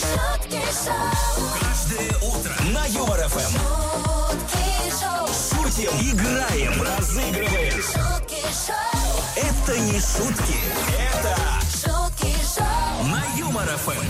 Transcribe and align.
шутки 0.00 0.60
шоу, 0.84 1.48
Каждое 1.60 2.10
утро 2.18 2.54
на 2.72 2.86
Юмор 2.86 3.18
ФМ. 3.28 3.58
шутки 3.58 4.90
шоу, 5.00 5.28
Шутим, 5.28 5.90
играем, 6.00 6.82
разыгрываем. 6.82 7.72
шутки 7.72 8.42
шоу, 8.66 9.24
Это 9.36 9.78
не 9.80 9.98
шутки, 10.00 10.58
это 10.98 11.36
шутки 11.72 12.34
шоу, 12.54 13.06
на 13.08 13.22
Юмор 13.38 13.66
ФМ. 13.66 14.06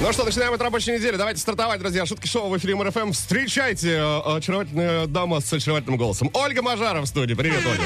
Ну 0.00 0.12
что, 0.12 0.24
начинаем 0.24 0.52
эту 0.52 0.64
рабочую 0.64 0.98
неделю. 0.98 1.16
Давайте 1.16 1.40
стартовать, 1.40 1.78
друзья. 1.78 2.04
Шутки 2.06 2.26
шоу 2.26 2.48
в 2.50 2.58
эфире 2.58 2.74
Юмор 2.74 2.98
ФМ. 2.98 3.12
Встречайте 3.12 3.90
э, 3.98 4.20
очаровательную 4.36 5.06
даму 5.06 5.40
с 5.40 5.52
очаровательным 5.52 5.96
голосом. 5.96 6.28
Ольга 6.32 6.60
Мажара 6.60 7.00
в 7.02 7.06
студии. 7.06 7.34
Привет, 7.34 7.60
Ольга. 7.64 7.84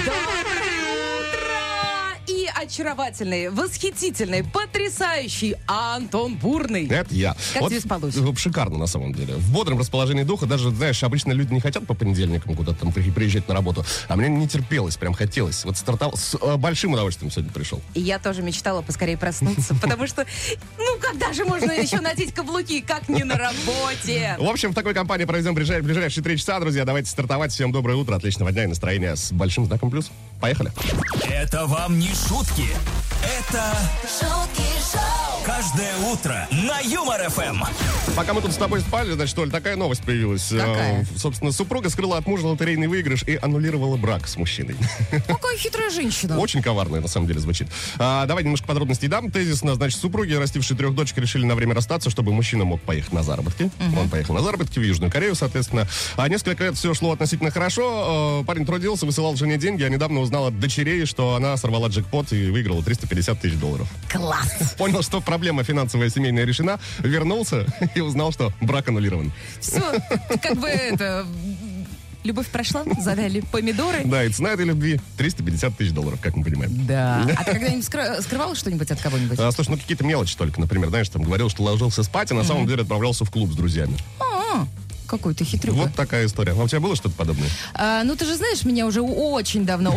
Очаровательный, 2.66 3.48
восхитительный, 3.50 4.42
потрясающий 4.44 5.56
Антон 5.66 6.34
Бурный. 6.34 6.86
Это 6.88 7.14
я. 7.14 7.36
Как 7.54 7.68
тебе 7.68 7.80
спалось? 7.80 8.16
э, 8.16 8.34
Шикарно, 8.36 8.76
на 8.78 8.86
самом 8.86 9.14
деле. 9.14 9.34
В 9.34 9.52
бодром 9.52 9.78
расположении 9.78 10.24
духа. 10.24 10.46
Даже, 10.46 10.70
знаешь, 10.70 11.02
обычно 11.02 11.32
люди 11.32 11.52
не 11.54 11.60
хотят 11.60 11.86
по 11.86 11.94
понедельникам 11.94 12.54
куда-то 12.56 12.80
там 12.80 12.92
при- 12.92 13.10
приезжать 13.10 13.46
на 13.48 13.54
работу. 13.54 13.84
А 14.08 14.16
мне 14.16 14.28
не 14.28 14.48
терпелось, 14.48 14.96
прям 14.96 15.14
хотелось. 15.14 15.64
Вот 15.64 15.76
стартовал 15.76 16.16
с 16.16 16.36
э, 16.40 16.56
большим 16.56 16.92
удовольствием 16.92 17.30
сегодня 17.30 17.52
пришел. 17.52 17.80
И 17.94 18.00
я 18.00 18.18
тоже 18.18 18.42
мечтала 18.42 18.82
поскорее 18.82 19.16
проснуться, 19.16 19.74
потому 19.80 20.06
что, 20.06 20.26
ну, 20.76 20.98
когда 21.00 21.32
же 21.32 21.44
можно 21.44 21.70
еще 21.70 22.00
надеть 22.00 22.34
каблуки, 22.34 22.80
как 22.80 23.08
не 23.08 23.22
на 23.24 23.36
работе? 23.36 24.36
В 24.38 24.48
общем, 24.48 24.72
в 24.72 24.74
такой 24.74 24.92
компании 24.94 25.24
проведем 25.24 25.54
ближай- 25.54 25.82
ближайшие 25.82 26.22
три 26.24 26.36
часа, 26.36 26.58
друзья. 26.60 26.84
Давайте 26.84 27.10
стартовать. 27.10 27.52
Всем 27.52 27.70
доброе 27.72 27.96
утро, 27.96 28.16
отличного 28.16 28.50
дня 28.52 28.64
и 28.64 28.66
настроения 28.66 29.14
с 29.16 29.32
большим 29.32 29.66
знаком 29.66 29.90
плюс. 29.90 30.10
Поехали. 30.40 30.72
Это 31.24 31.66
вам 31.66 31.98
не 31.98 32.08
шутки, 32.08 32.68
это 33.22 33.64
шутки 34.02 34.65
каждое 35.46 35.96
утро 35.98 36.48
на 36.50 36.80
Юмор 36.80 37.30
ФМ. 37.30 37.62
Пока 38.16 38.34
мы 38.34 38.42
тут 38.42 38.50
с 38.50 38.56
тобой 38.56 38.80
спали, 38.80 39.12
значит, 39.12 39.38
Оль, 39.38 39.50
такая 39.50 39.76
новость 39.76 40.02
появилась. 40.02 40.48
Какая? 40.48 41.02
Э, 41.02 41.04
собственно, 41.16 41.52
супруга 41.52 41.88
скрыла 41.88 42.18
от 42.18 42.26
мужа 42.26 42.48
лотерейный 42.48 42.88
выигрыш 42.88 43.22
и 43.22 43.36
аннулировала 43.36 43.96
брак 43.96 44.26
с 44.26 44.36
мужчиной. 44.36 44.74
Какая 45.28 45.56
хитрая 45.56 45.90
женщина. 45.90 46.36
Очень 46.38 46.62
коварно, 46.62 47.00
на 47.00 47.06
самом 47.06 47.28
деле, 47.28 47.38
звучит. 47.38 47.68
А, 47.96 48.26
давай 48.26 48.42
немножко 48.42 48.66
подробностей 48.66 49.06
дам. 49.06 49.30
Тезисно, 49.30 49.76
значит, 49.76 50.00
супруги, 50.00 50.32
растившие 50.32 50.76
трех 50.76 50.96
дочек, 50.96 51.18
решили 51.18 51.44
на 51.44 51.54
время 51.54 51.74
расстаться, 51.74 52.10
чтобы 52.10 52.32
мужчина 52.32 52.64
мог 52.64 52.80
поехать 52.80 53.12
на 53.12 53.22
заработки. 53.22 53.70
Он 53.96 54.08
поехал 54.08 54.34
на 54.34 54.42
заработки 54.42 54.80
в 54.80 54.82
Южную 54.82 55.12
Корею, 55.12 55.36
соответственно. 55.36 55.86
А 56.16 56.28
несколько 56.28 56.64
лет 56.64 56.76
все 56.76 56.92
шло 56.92 57.12
относительно 57.12 57.52
хорошо. 57.52 58.40
Э, 58.40 58.44
парень 58.44 58.66
трудился, 58.66 59.06
высылал 59.06 59.36
жене 59.36 59.58
деньги, 59.58 59.84
а 59.84 59.88
недавно 59.88 60.20
узнал 60.20 60.48
от 60.48 60.58
дочерей, 60.58 61.06
что 61.06 61.36
она 61.36 61.56
сорвала 61.56 61.86
джекпот 61.86 62.32
и 62.32 62.50
выиграла 62.50 62.82
350 62.82 63.40
тысяч 63.40 63.54
долларов. 63.58 63.88
Класс. 64.10 64.74
Понял, 64.76 65.02
что 65.02 65.20
проблема 65.36 65.62
финансовая 65.64 66.08
семейная 66.08 66.46
решена, 66.46 66.80
вернулся 67.00 67.66
и 67.94 68.00
узнал, 68.00 68.32
что 68.32 68.54
брак 68.62 68.88
аннулирован. 68.88 69.32
Все, 69.60 69.82
как 70.40 70.56
бы 70.58 70.66
это... 70.66 71.26
Любовь 72.24 72.48
прошла, 72.48 72.84
завяли 72.98 73.40
помидоры. 73.52 74.00
Да, 74.06 74.24
и 74.24 74.30
цена 74.30 74.52
этой 74.52 74.64
любви 74.64 74.98
350 75.18 75.76
тысяч 75.76 75.92
долларов, 75.92 76.18
как 76.22 76.34
мы 76.36 76.42
понимаем. 76.42 76.86
Да. 76.86 77.24
А 77.36 77.44
ты 77.44 77.52
когда-нибудь 77.52 77.84
скры- 77.84 78.20
скрывала 78.22 78.56
что-нибудь 78.56 78.90
от 78.90 79.00
кого-нибудь? 79.00 79.38
А, 79.38 79.52
слушай, 79.52 79.70
ну 79.70 79.76
какие-то 79.76 80.04
мелочи 80.04 80.36
только, 80.36 80.58
например, 80.58 80.88
знаешь, 80.88 81.08
там 81.10 81.22
говорил, 81.22 81.50
что 81.50 81.62
ложился 81.62 82.02
спать, 82.02 82.32
а 82.32 82.34
на 82.34 82.42
самом 82.42 82.66
деле 82.66 82.82
отправлялся 82.82 83.26
в 83.26 83.30
клуб 83.30 83.52
с 83.52 83.54
друзьями. 83.54 83.96
А, 84.18 84.66
какой 85.06 85.34
ты 85.34 85.44
хитрюга. 85.44 85.76
Вот 85.76 85.94
такая 85.94 86.26
история. 86.26 86.52
А 86.52 86.62
у 86.62 86.66
тебя 86.66 86.80
было 86.80 86.96
что-то 86.96 87.14
подобное? 87.14 87.48
А, 87.74 88.02
ну, 88.02 88.16
ты 88.16 88.24
же 88.24 88.34
знаешь 88.34 88.64
меня 88.64 88.86
уже 88.86 89.02
очень 89.02 89.64
давно, 89.64 89.92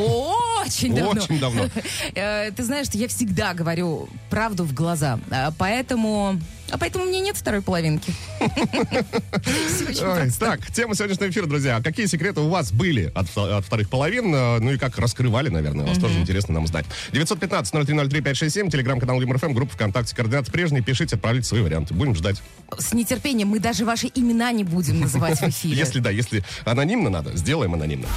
очень 0.65 0.95
давно. 0.95 1.21
Очень 1.21 1.39
давно. 1.39 1.65
Э, 2.15 2.51
Ты 2.51 2.63
знаешь, 2.63 2.87
что 2.87 2.97
я 2.97 3.07
всегда 3.07 3.53
говорю 3.53 4.09
правду 4.29 4.63
в 4.63 4.73
глаза. 4.73 5.19
А, 5.31 5.51
Поэтому... 5.57 6.39
А 6.71 6.77
поэтому 6.77 7.05
у 7.05 7.07
меня 7.07 7.19
нет 7.19 7.35
второй 7.35 7.63
половинки. 7.63 8.13
Ой, 8.39 10.31
так, 10.39 10.71
тема 10.71 10.93
сегодняшнего 10.93 11.29
эфира, 11.29 11.47
друзья. 11.47 11.81
Какие 11.83 12.05
секреты 12.05 12.41
у 12.41 12.49
вас 12.49 12.71
были 12.71 13.11
от, 13.15 13.35
от 13.35 13.65
вторых 13.65 13.89
половин? 13.89 14.33
э, 14.35 14.59
Ну 14.59 14.73
и 14.73 14.77
как 14.77 14.97
раскрывали, 14.99 15.49
наверное, 15.49 15.87
вас 15.87 15.97
тоже 15.97 16.19
интересно 16.19 16.53
нам 16.53 16.67
знать. 16.67 16.85
915-0303-567, 17.11 18.69
телеграм-канал 18.69 19.19
ЮморФМ, 19.19 19.53
группа 19.53 19.73
ВКонтакте, 19.73 20.15
координаты 20.15 20.51
прежние. 20.51 20.83
Пишите, 20.83 21.15
отправляйте 21.15 21.47
свои 21.47 21.61
варианты. 21.61 21.93
Будем 21.95 22.13
ждать. 22.15 22.41
С 22.77 22.93
нетерпением 22.93 23.47
мы 23.47 23.59
даже 23.59 23.83
ваши 23.85 24.07
имена 24.13 24.51
не 24.51 24.63
будем 24.63 24.99
называть 24.99 25.39
в 25.39 25.49
эфире. 25.49 25.75
Если 25.75 25.99
да, 25.99 26.11
если 26.11 26.43
анонимно 26.65 27.09
надо, 27.09 27.35
сделаем 27.35 27.73
анонимно. 27.73 28.07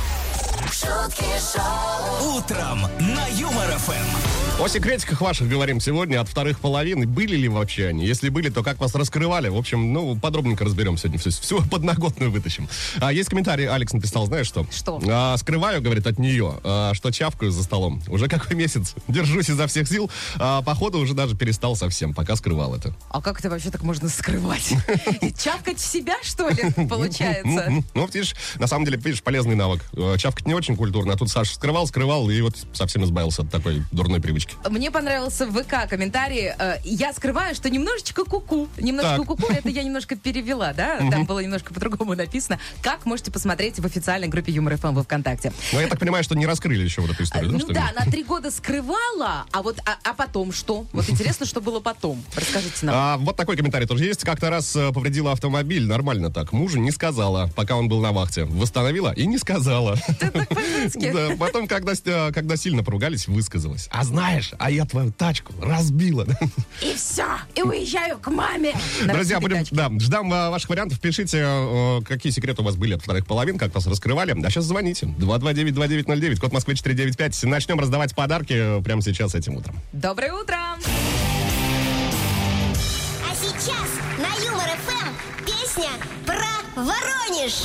Шутки 0.70 1.24
шоу, 1.52 2.36
Утром 2.36 2.82
на 2.98 3.26
Юмор 3.28 3.78
ФМ. 3.78 4.42
О 4.62 4.68
секретиках 4.68 5.20
ваших 5.20 5.48
говорим 5.48 5.80
сегодня 5.80 6.20
от 6.20 6.28
вторых 6.28 6.60
половин. 6.60 7.08
Были 7.08 7.36
ли 7.36 7.48
вообще 7.48 7.88
они? 7.88 8.06
Если 8.06 8.28
были, 8.28 8.48
то 8.48 8.62
как 8.62 8.78
вас 8.78 8.94
раскрывали? 8.94 9.48
В 9.48 9.56
общем, 9.56 9.92
ну, 9.92 10.16
подробненько 10.16 10.64
разберем 10.64 10.96
сегодня. 10.96 11.18
Всю, 11.18 11.30
всю 11.30 11.62
подноготную 11.62 12.30
вытащим. 12.30 12.68
А, 13.00 13.12
есть 13.12 13.28
комментарий, 13.28 13.66
Алекс 13.66 13.92
написал, 13.92 14.26
знаешь 14.26 14.46
что? 14.46 14.64
Что? 14.70 15.00
А, 15.08 15.36
скрываю, 15.36 15.82
говорит, 15.82 16.06
от 16.06 16.18
нее, 16.18 16.60
а, 16.62 16.92
что 16.94 17.10
чавкаю 17.10 17.50
за 17.50 17.64
столом. 17.64 18.02
Уже 18.06 18.28
какой 18.28 18.54
месяц 18.54 18.94
держусь 19.08 19.48
изо 19.48 19.66
всех 19.66 19.88
сил. 19.88 20.10
А, 20.38 20.62
походу 20.62 20.98
уже 20.98 21.14
даже 21.14 21.36
перестал 21.36 21.74
совсем, 21.74 22.14
пока 22.14 22.36
скрывал 22.36 22.74
это. 22.74 22.94
А 23.10 23.20
как 23.20 23.40
это 23.40 23.50
вообще 23.50 23.70
так 23.70 23.82
можно 23.82 24.08
скрывать? 24.08 24.74
Чавкать 25.42 25.78
в 25.78 25.84
себя, 25.84 26.14
что 26.22 26.48
ли, 26.48 26.70
получается? 26.88 27.82
Ну, 27.94 28.02
вот 28.02 28.14
видишь, 28.14 28.36
на 28.60 28.68
самом 28.68 28.84
деле, 28.84 28.98
видишь, 28.98 29.22
полезный 29.24 29.56
навык. 29.56 29.82
Э, 29.94 30.16
Чавкать 30.18 30.46
не 30.52 30.56
очень 30.56 30.76
культурно, 30.76 31.14
а 31.14 31.16
тут 31.16 31.30
Саша 31.30 31.54
скрывал, 31.54 31.86
скрывал, 31.86 32.28
и 32.28 32.38
вот 32.42 32.54
совсем 32.74 33.02
избавился 33.04 33.40
от 33.40 33.50
такой 33.50 33.82
дурной 33.90 34.20
привычки. 34.20 34.54
Мне 34.68 34.90
понравился 34.90 35.46
в 35.46 35.52
ВК 35.62 35.88
комментарий. 35.88 36.52
э, 36.58 36.76
Я 36.84 37.14
скрываю, 37.14 37.54
что 37.54 37.70
немножечко 37.70 38.24
куку. 38.26 38.68
Немножко 38.76 39.16
Так. 39.16 39.26
куку, 39.26 39.50
это 39.50 39.70
я 39.70 39.82
немножко 39.82 40.14
перевела, 40.14 40.74
да? 40.74 40.98
Там 41.10 41.24
было 41.24 41.38
немножко 41.38 41.72
по-другому 41.72 42.14
написано. 42.14 42.58
Как 42.82 43.06
можете 43.06 43.30
посмотреть 43.30 43.80
в 43.80 43.86
официальной 43.86 44.28
группе 44.28 44.52
Юмор 44.52 44.76
ФМ 44.76 44.92
во 44.94 45.02
ВКонтакте. 45.04 45.54
Но 45.72 45.80
я 45.80 45.86
так 45.88 45.98
понимаю, 45.98 46.22
что 46.22 46.34
не 46.36 46.44
раскрыли 46.46 46.84
еще 46.84 47.00
вот 47.00 47.12
эту 47.12 47.22
историю, 47.22 47.50
да? 47.52 47.58
Ну 47.58 47.72
да, 47.72 47.90
она 47.96 48.10
три 48.10 48.22
года 48.22 48.50
скрывала, 48.50 49.46
а 49.52 49.62
вот 49.62 49.78
а, 49.86 49.96
а 50.04 50.12
потом 50.12 50.52
что? 50.52 50.84
Вот 50.92 51.08
интересно, 51.08 51.46
что 51.46 51.62
было 51.62 51.80
потом. 51.80 52.22
Расскажите 52.36 52.84
нам. 52.84 52.94
А, 52.94 53.16
вот 53.16 53.36
такой 53.36 53.56
комментарий 53.56 53.86
тоже 53.86 54.04
есть. 54.04 54.22
Как-то 54.22 54.50
раз 54.50 54.76
э, 54.76 54.92
повредила 54.92 55.32
автомобиль, 55.32 55.86
нормально 55.86 56.30
так. 56.30 56.52
Мужу 56.52 56.78
не 56.78 56.90
сказала, 56.90 57.48
пока 57.56 57.76
он 57.76 57.88
был 57.88 58.00
на 58.00 58.12
вахте. 58.12 58.44
Восстановила 58.44 59.12
и 59.12 59.26
не 59.26 59.38
сказала. 59.38 59.96
Да, 61.12 61.36
потом, 61.38 61.66
когда, 61.66 61.92
э, 61.92 62.32
когда 62.32 62.56
сильно 62.56 62.82
поругались, 62.82 63.28
высказалась. 63.28 63.88
А 63.90 64.04
знаешь, 64.04 64.52
а 64.58 64.70
я 64.70 64.84
твою 64.84 65.12
тачку 65.12 65.52
разбила. 65.60 66.26
И 66.80 66.94
все, 66.94 67.26
и 67.54 67.62
уезжаю 67.62 68.18
к 68.18 68.30
маме. 68.30 68.74
На 69.02 69.14
Друзья, 69.14 69.40
будем, 69.40 69.64
да, 69.70 69.90
ждам 69.98 70.32
э, 70.32 70.50
ваших 70.50 70.70
вариантов. 70.70 71.00
Пишите, 71.00 71.38
э, 71.42 72.00
какие 72.06 72.32
секреты 72.32 72.62
у 72.62 72.64
вас 72.64 72.76
были 72.76 72.94
от 72.94 73.02
вторых 73.02 73.26
половин, 73.26 73.58
как 73.58 73.74
вас 73.74 73.86
раскрывали. 73.86 74.34
А 74.42 74.50
сейчас 74.50 74.64
звоните. 74.64 75.06
229-2909, 75.18 76.36
код 76.36 76.52
Москвы 76.52 76.74
495. 76.74 77.44
Начнем 77.44 77.78
раздавать 77.78 78.14
подарки 78.14 78.80
прямо 78.82 79.02
сейчас 79.02 79.34
этим 79.34 79.56
утром. 79.56 79.76
Доброе 79.92 80.32
утро! 80.32 80.56
А 83.30 83.34
сейчас 83.34 83.88
на 84.18 84.44
Юмор 84.44 84.68
ФМ 84.86 85.44
песня 85.44 85.90
про 86.26 86.82
Воронеж. 86.82 87.62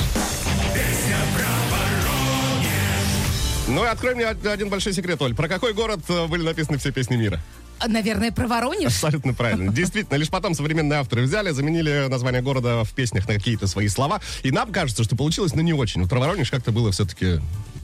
Ну 3.67 3.83
и 3.83 3.87
открой 3.87 4.15
мне 4.15 4.25
один 4.25 4.69
большой 4.69 4.93
секрет, 4.93 5.21
Оль. 5.21 5.35
Про 5.35 5.49
какой 5.49 5.73
город 5.73 5.99
э, 6.07 6.27
были 6.27 6.43
написаны 6.43 6.77
все 6.77 6.91
песни 6.91 7.17
мира? 7.17 7.41
А, 7.79 7.87
Наверное, 7.89 8.31
про 8.31 8.47
Воронеж? 8.47 8.87
Абсолютно 8.93 9.33
правильно. 9.33 9.71
Действительно, 9.73 10.15
лишь 10.15 10.29
потом 10.29 10.53
современные 10.53 10.99
авторы 10.99 11.23
взяли, 11.23 11.51
заменили 11.51 12.07
название 12.09 12.41
города 12.41 12.83
в 12.85 12.91
песнях 12.93 13.27
на 13.27 13.33
какие-то 13.33 13.67
свои 13.67 13.89
слова. 13.89 14.21
И 14.43 14.51
нам 14.51 14.71
кажется, 14.71 15.03
что 15.03 15.17
получилось, 15.17 15.53
но 15.53 15.61
не 15.61 15.73
очень. 15.73 16.01
Вот 16.01 16.09
про 16.09 16.19
Воронеж 16.19 16.49
как-то 16.49 16.71
было 16.71 16.91
все-таки 16.91 17.41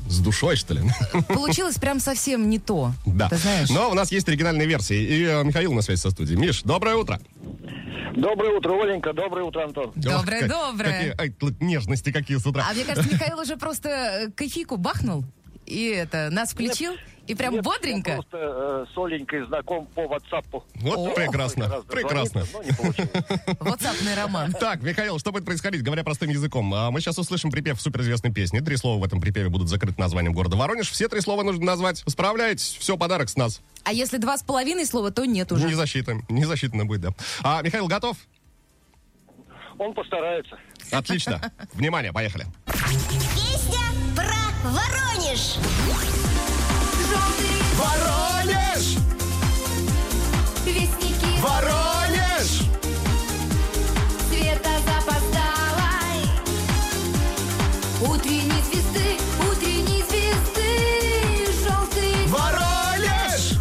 с 0.08 0.20
душой, 0.20 0.56
что 0.56 0.74
ли. 0.74 0.82
Получилось 1.28 1.76
прям 1.76 2.00
совсем 2.00 2.50
не 2.50 2.60
то. 2.60 2.94
Да. 3.06 3.28
Ты 3.30 3.38
знаешь. 3.38 3.70
Но 3.70 3.92
у 3.92 3.94
нас 3.94 4.12
есть 4.12 4.28
оригинальные 4.30 4.68
версии. 4.68 4.98
И 4.98 5.24
э, 5.26 5.44
Михаил 5.44 5.74
на 5.74 5.82
связи 5.82 6.00
со 6.00 6.12
студией. 6.12 6.40
Миш, 6.40 6.64
доброе 6.64 6.96
утро. 6.96 7.20
Доброе 8.16 8.58
утро, 8.58 8.82
Оленька. 8.82 9.12
Доброе 9.12 9.44
утро, 9.44 9.64
Антон. 9.66 9.92
Доброе, 9.96 10.16
Ох, 10.18 10.26
как- 10.26 10.50
доброе. 10.50 10.94
Какие, 10.94 11.16
ай, 11.20 11.30
тут 11.30 11.62
нежности 11.62 12.12
какие 12.14 12.38
с 12.38 12.46
утра. 12.46 12.66
А 12.70 12.74
мне 12.74 12.86
кажется, 12.86 13.14
Михаил 13.14 13.40
уже 13.40 13.58
просто 13.58 13.90
э, 13.90 14.32
кофейку 14.32 14.78
бахнул 14.78 15.26
и 15.66 15.88
это 15.88 16.30
нас 16.32 16.52
включил 16.52 16.94
и 17.26 17.36
прям 17.36 17.54
Нет, 17.54 17.64
бодренько. 17.64 18.12
Я 18.12 18.16
просто 18.18 18.38
э, 18.38 18.86
с 18.94 18.98
Оленькой 18.98 19.46
знаком 19.46 19.86
по 19.88 20.02
WhatsApp. 20.02 20.46
Вот 20.52 20.98
О, 20.98 21.14
прекрасно, 21.14 21.82
прекрасно. 21.90 22.44
звониться, 22.44 22.58
но 22.58 22.64
не 22.64 22.72
получилось. 22.74 23.12
WhatsAppный 23.62 24.16
роман. 24.16 24.52
Так, 24.52 24.82
Михаил, 24.82 25.20
что 25.20 25.32
будет 25.32 25.46
происходить, 25.46 25.84
говоря 25.84 26.04
простым 26.04 26.30
языком? 26.30 26.74
А, 26.74 26.92
Мы 26.92 27.00
сейчас 27.00 27.18
услышим 27.18 27.50
припев 27.50 27.82
суперизвестной 27.82 28.34
песни. 28.34 28.60
Три 28.60 28.76
слова 28.76 29.00
в 29.00 29.06
этом 29.06 29.22
припеве 29.22 29.48
будут 29.48 29.70
закрыты 29.70 30.00
названием 30.02 30.34
города 30.34 30.58
Воронеж. 30.58 30.90
Все 30.90 31.08
три 31.08 31.22
слова 31.22 31.44
нужно 31.44 31.64
назвать. 31.64 32.04
Справляетесь? 32.06 32.76
Все, 32.78 32.98
подарок 32.98 33.30
с 33.30 33.38
нас. 33.38 33.62
А 33.86 33.94
если 33.94 34.18
два 34.18 34.38
с 34.38 34.44
половиной 34.44 34.86
слова, 34.86 35.12
то 35.12 35.24
нет 35.24 35.50
уже. 35.54 35.66
Не 35.68 35.76
засчитано. 35.76 36.24
Не 36.28 36.44
засчитано 36.44 36.86
будет, 36.86 37.02
да. 37.02 37.10
А, 37.42 37.62
Михаил, 37.62 37.88
готов? 37.88 38.18
Он 39.80 39.94
постарается. 39.94 40.58
Отлично. 40.92 41.42
Внимание, 41.74 42.12
поехали. 42.12 42.46
Песня 42.68 43.80
про 44.16 44.43
Воронеж! 44.64 45.58
Желтый 47.10 47.62
Воронеж! 47.76 48.98
Вестники 50.66 51.42
Воронеж! 51.42 52.62
Света 54.30 54.70
запоздалой 54.88 56.24
Утренней 58.02 58.64
звезды, 58.64 59.18
утренней 59.52 60.04
звезды 60.10 61.52
Желтый 61.62 62.28
Воронеж! 62.28 63.60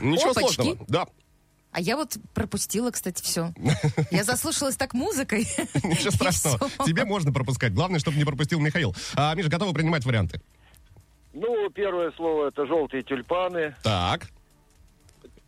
Ничего 0.00 0.30
Опачки. 0.30 0.54
сложного. 0.54 0.84
Да. 0.86 1.06
А 1.74 1.80
я 1.80 1.96
вот 1.96 2.16
пропустила, 2.34 2.92
кстати, 2.92 3.20
все. 3.20 3.52
Я 4.12 4.22
заслушалась 4.22 4.76
так 4.76 4.94
музыкой. 4.94 5.40
Ничего 5.82 6.12
страшного. 6.12 6.70
Тебе 6.86 7.04
можно 7.04 7.32
пропускать. 7.32 7.74
Главное, 7.74 7.98
чтобы 7.98 8.16
не 8.16 8.24
пропустил 8.24 8.60
Михаил. 8.60 8.94
А, 9.16 9.34
Миша, 9.34 9.48
готовы 9.48 9.74
принимать 9.74 10.04
варианты? 10.04 10.40
Ну, 11.32 11.68
первое 11.70 12.12
слово 12.12 12.48
это 12.48 12.64
желтые 12.64 13.02
тюльпаны. 13.02 13.74
Так. 13.82 14.28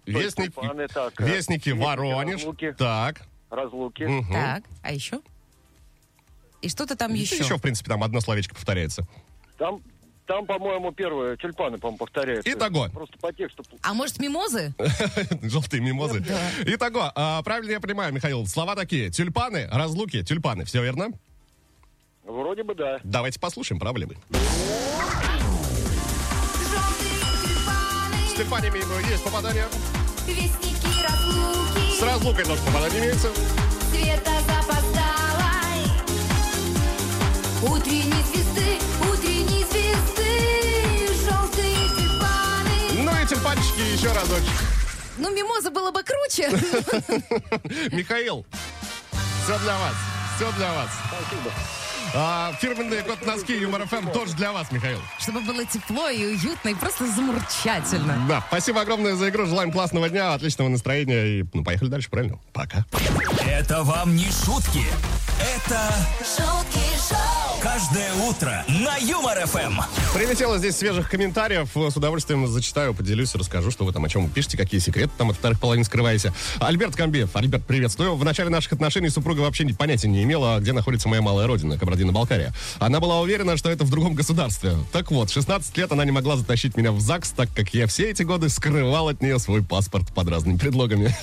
Вестники, 0.05 0.51
тюльпаны, 0.51 0.89
так. 0.89 1.21
Вестники 1.21 1.69
Вестники, 1.69 1.71
Воронеж. 1.71 2.41
разлуки. 2.41 2.73
Так. 2.73 3.23
Разлуки. 3.49 4.03
Мгм. 4.03 4.33
Так, 4.33 4.65
а 4.83 4.93
еще? 4.93 5.21
И 6.61 6.69
что-то 6.69 6.97
там 6.97 7.15
еще? 7.15 7.37
Еще, 7.37 7.57
в 7.57 7.63
принципе, 7.63 7.89
там 7.89 8.03
одно 8.03 8.21
словечко 8.21 8.57
повторяется. 8.57 9.07
Там, 9.59 9.81
там, 10.27 10.45
по-моему, 10.47 10.93
первое 10.93 11.37
тюльпаны, 11.37 11.79
по-моему, 11.79 11.99
повторяются. 11.99 12.51
Итого. 12.53 12.89
Просто 12.93 13.17
по 13.19 13.33
тексту. 13.33 13.63
А 13.83 13.95
может, 13.95 14.19
мимозы? 14.19 14.75
Желтые 15.43 15.81
мимозы. 15.83 16.25
Итого, 16.67 17.13
а, 17.15 17.43
правильно 17.43 17.71
я 17.73 17.81
понимаю, 17.81 18.13
Михаил, 18.13 18.47
слова 18.47 18.75
такие. 18.75 19.11
Тюльпаны, 19.11 19.69
разлуки, 19.71 20.23
тюльпаны. 20.23 20.65
Все 20.65 20.83
верно? 20.83 21.09
Вроде 22.25 22.65
бы 22.65 22.75
да. 22.75 22.99
Давайте 23.05 23.39
послушаем, 23.39 23.79
проблемы. 23.79 24.17
Желтые 26.71 27.21
тюльпаны, 27.45 28.29
Стефани 28.31 28.71
мимо 28.71 29.01
есть 29.09 29.23
попадание. 29.25 29.67
вестники 30.27 31.03
разлуки, 31.07 31.99
С 31.99 32.03
разлукой 32.03 32.45
тоже 32.45 32.63
попадание 32.63 32.99
имеется. 33.01 33.29
света 33.93 34.33
запоздалой. 34.49 35.87
Утренней 37.63 38.23
еще 44.07 44.13
разочек. 44.13 44.53
Ну, 45.19 45.35
мимоза 45.35 45.71
было 45.71 45.91
бы 45.91 46.03
круче. 46.03 46.51
Михаил, 47.93 48.47
все 49.45 49.59
для 49.59 49.79
вас. 49.79 49.95
Все 50.37 50.53
для 50.53 50.73
вас. 50.73 50.91
Спасибо. 51.09 51.51
А, 52.15 52.53
фирменные 52.61 53.03
кот 53.03 53.25
носки 53.27 53.53
Юмор 53.59 53.87
ФМ 53.87 54.09
тоже 54.11 54.35
для 54.35 54.53
вас, 54.53 54.71
Михаил. 54.73 54.99
Чтобы 55.19 55.41
было 55.41 55.65
тепло 55.65 56.09
и 56.09 56.25
уютно, 56.25 56.71
и 56.71 56.75
просто 56.75 57.07
замурчательно. 57.11 58.25
Да, 58.29 58.45
спасибо 58.49 58.81
огромное 58.81 59.15
за 59.15 59.29
игру. 59.29 59.47
Желаем 59.47 59.73
классного 59.73 60.09
дня, 60.09 60.35
отличного 60.35 60.69
настроения. 60.69 61.41
И 61.41 61.45
ну, 61.53 61.65
поехали 61.65 61.89
дальше, 61.89 62.09
правильно? 62.11 62.39
Пока. 62.53 62.85
Это 63.47 63.83
вам 63.83 64.17
не 64.17 64.27
шутки. 64.27 64.85
Это 65.39 65.81
шутки 66.21 66.81
шоу, 67.09 67.61
каждое 67.63 68.11
утро 68.15 68.65
на 68.69 68.97
Юмор 68.97 69.39
ФМ. 69.47 69.81
Прилетело 70.15 70.57
здесь 70.57 70.77
свежих 70.77 71.11
комментариев. 71.11 71.69
С 71.75 71.97
удовольствием 71.97 72.47
зачитаю, 72.47 72.95
поделюсь, 72.95 73.35
расскажу, 73.35 73.71
что 73.71 73.85
вы 73.85 73.93
там, 73.93 74.03
о 74.05 74.09
чем 74.09 74.25
вы 74.27 74.31
пишете, 74.33 74.57
какие 74.57 74.81
секреты 74.81 75.11
там 75.19 75.29
от 75.31 75.37
вторых 75.37 75.61
половин 75.61 75.85
скрываете. 75.85 76.33
Альберт 76.59 76.97
Камбиев. 76.97 77.37
Альберт, 77.37 77.67
приветствую. 77.67 78.17
В 78.17 78.25
начале 78.25 78.49
наших 78.49 78.73
отношений 78.73 79.11
супруга 79.11 79.41
вообще 79.41 79.65
ни- 79.65 79.73
понятия 79.73 80.09
не 80.09 80.23
имела, 80.23 80.59
где 80.59 80.73
находится 80.73 81.09
моя 81.09 81.21
малая 81.21 81.47
родина, 81.47 81.77
Кабардино-Балкария. 81.97 82.53
Она 82.79 83.01
была 83.01 83.21
уверена, 83.21 83.57
что 83.57 83.71
это 83.71 83.85
в 83.85 83.91
другом 83.91 84.15
государстве. 84.15 84.77
Так 84.93 85.11
вот, 85.11 85.31
16 85.31 85.77
лет 85.79 85.91
она 85.93 86.05
не 86.05 86.11
могла 86.11 86.37
затащить 86.37 86.77
меня 86.77 86.93
в 86.93 87.01
ЗАГС, 87.01 87.31
так 87.31 87.49
как 87.55 87.73
я 87.75 87.87
все 87.87 88.11
эти 88.11 88.23
годы 88.23 88.49
скрывал 88.49 89.09
от 89.09 89.23
нее 89.23 89.39
свой 89.39 89.63
паспорт 89.63 90.13
под 90.15 90.29
разными 90.29 90.59
предлогами. 90.59 91.15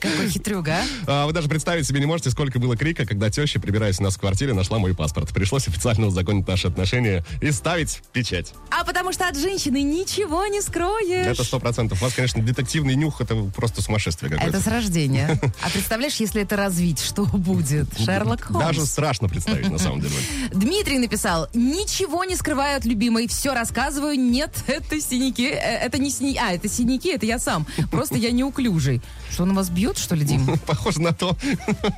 Какой 0.00 0.28
хитрюга, 0.28 0.82
а? 1.06 1.22
А, 1.24 1.26
Вы 1.26 1.32
даже 1.32 1.48
представить 1.48 1.86
себе 1.86 2.00
не 2.00 2.06
можете, 2.06 2.30
сколько 2.30 2.58
было 2.58 2.76
крика, 2.76 3.06
когда 3.06 3.30
теща, 3.30 3.58
прибираясь 3.58 4.00
у 4.00 4.02
нас 4.02 4.16
в 4.16 4.20
квартире, 4.20 4.52
нашла 4.52 4.78
мой 4.78 4.94
паспорт. 4.94 5.30
Пришлось 5.30 5.66
официально 5.66 6.06
узаконить 6.06 6.46
наши 6.46 6.68
отношения 6.68 7.24
и 7.40 7.50
ставить 7.50 8.02
печать. 8.12 8.52
А 8.70 8.84
потому 8.84 9.12
что 9.12 9.26
от 9.28 9.36
женщины 9.36 9.82
ничего 9.82 10.46
не 10.46 10.60
скроешь. 10.60 11.26
Это 11.26 11.44
сто 11.44 11.58
процентов. 11.58 12.00
У 12.02 12.04
вас, 12.04 12.14
конечно, 12.14 12.42
детективный 12.42 12.94
нюх, 12.96 13.20
это 13.20 13.34
просто 13.56 13.82
сумасшествие 13.82 14.30
какое-то. 14.30 14.56
Это 14.56 14.62
с 14.62 14.66
рождения. 14.66 15.40
А 15.62 15.70
представляешь, 15.70 16.16
если 16.16 16.42
это 16.42 16.56
развить, 16.56 17.00
что 17.00 17.24
будет? 17.24 17.88
Шерлок 17.98 18.44
Холмс. 18.44 18.64
Даже 18.64 18.86
страшно 18.86 19.28
представить, 19.28 19.70
на 19.70 19.78
самом 19.78 20.00
деле. 20.00 20.14
Дмитрий 20.52 20.98
написал, 20.98 21.48
ничего 21.54 22.24
не 22.24 22.36
скрываю 22.36 22.76
от 22.76 22.84
любимой, 22.84 23.28
все 23.28 23.54
рассказываю, 23.54 24.18
нет, 24.18 24.50
это 24.66 25.00
синяки, 25.00 25.46
э, 25.46 25.56
это 25.56 25.98
не 25.98 26.10
синяки, 26.10 26.38
а, 26.38 26.52
это 26.52 26.68
синяки, 26.68 27.10
это 27.10 27.26
я 27.26 27.38
сам, 27.38 27.66
просто 27.90 28.16
я 28.16 28.30
неуклюжий. 28.30 29.00
Что, 29.32 29.42
он 29.44 29.54
вас 29.54 29.70
бьет, 29.70 29.98
что 29.98 30.14
ли, 30.14 30.24
Дим? 30.24 30.58
Похоже 30.66 31.00
на 31.00 31.12
то. 31.12 31.36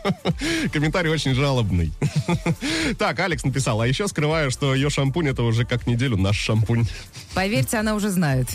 Комментарий 0.73 1.11
очень 1.11 1.35
жалобный. 1.35 1.93
Так, 2.99 3.19
Алекс 3.21 3.44
написал, 3.44 3.81
а 3.81 3.87
еще 3.87 4.09
скрываю, 4.09 4.50
что 4.50 4.75
ее 4.75 4.91
шампунь 4.91 5.29
это 5.29 5.43
уже 5.43 5.65
как 5.65 5.87
неделю 5.87 6.17
наш 6.17 6.37
шампунь. 6.37 6.87
Поверьте, 7.35 7.79
она 7.79 7.94
уже 7.94 8.11
знает. 8.11 8.49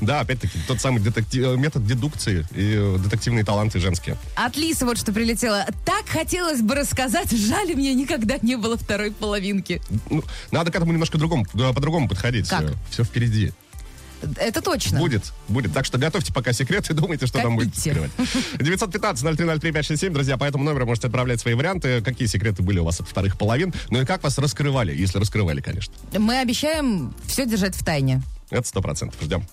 Да, 0.00 0.20
опять-таки, 0.20 0.58
тот 0.68 0.80
самый 0.80 1.00
детектив- 1.00 1.56
метод 1.58 1.86
дедукции 1.86 2.46
и 2.54 2.74
э, 2.76 2.98
детективные 3.02 3.44
таланты 3.44 3.80
женские. 3.80 4.16
От 4.36 4.56
Лисы 4.56 4.84
вот 4.84 4.98
что 4.98 5.12
прилетело. 5.12 5.66
Так 5.84 6.06
хотелось 6.06 6.60
бы 6.60 6.74
рассказать, 6.74 7.30
жаль, 7.30 7.74
мне 7.74 7.94
никогда 7.94 8.36
не 8.42 8.56
было 8.56 8.76
второй 8.76 9.10
половинки. 9.12 9.80
Ну, 10.10 10.22
надо 10.50 10.70
к 10.70 10.76
этому 10.76 10.92
немножко 10.92 11.18
другому, 11.18 11.46
по-другому 11.52 12.08
подходить. 12.08 12.48
Как? 12.48 12.74
Все 12.90 13.04
впереди. 13.04 13.52
Это 14.36 14.60
точно. 14.62 14.98
Будет, 14.98 15.32
будет. 15.48 15.72
Так 15.72 15.84
что 15.84 15.98
готовьте 15.98 16.32
пока 16.32 16.52
секреты, 16.52 16.94
думайте, 16.94 17.26
что 17.26 17.40
там 17.40 17.56
будет 17.56 17.70
Копите. 17.70 17.90
скрывать. 17.90 18.10
915-0303-567, 18.58 20.10
друзья, 20.10 20.36
по 20.36 20.44
этому 20.44 20.64
номеру 20.64 20.86
можете 20.86 21.08
отправлять 21.08 21.40
свои 21.40 21.54
варианты, 21.54 22.02
какие 22.02 22.28
секреты 22.28 22.62
были 22.62 22.78
у 22.78 22.84
вас 22.84 23.00
от 23.00 23.08
вторых 23.08 23.36
половин, 23.38 23.72
ну 23.90 24.00
и 24.00 24.04
как 24.04 24.22
вас 24.22 24.38
раскрывали, 24.38 24.94
если 24.94 25.18
раскрывали, 25.18 25.60
конечно. 25.60 25.94
Мы 26.18 26.38
обещаем 26.40 27.14
все 27.26 27.46
держать 27.46 27.74
в 27.74 27.84
тайне. 27.84 28.22
Это 28.50 28.68
сто 28.68 28.82
процентов. 28.82 29.20
Ждем. 29.22 29.46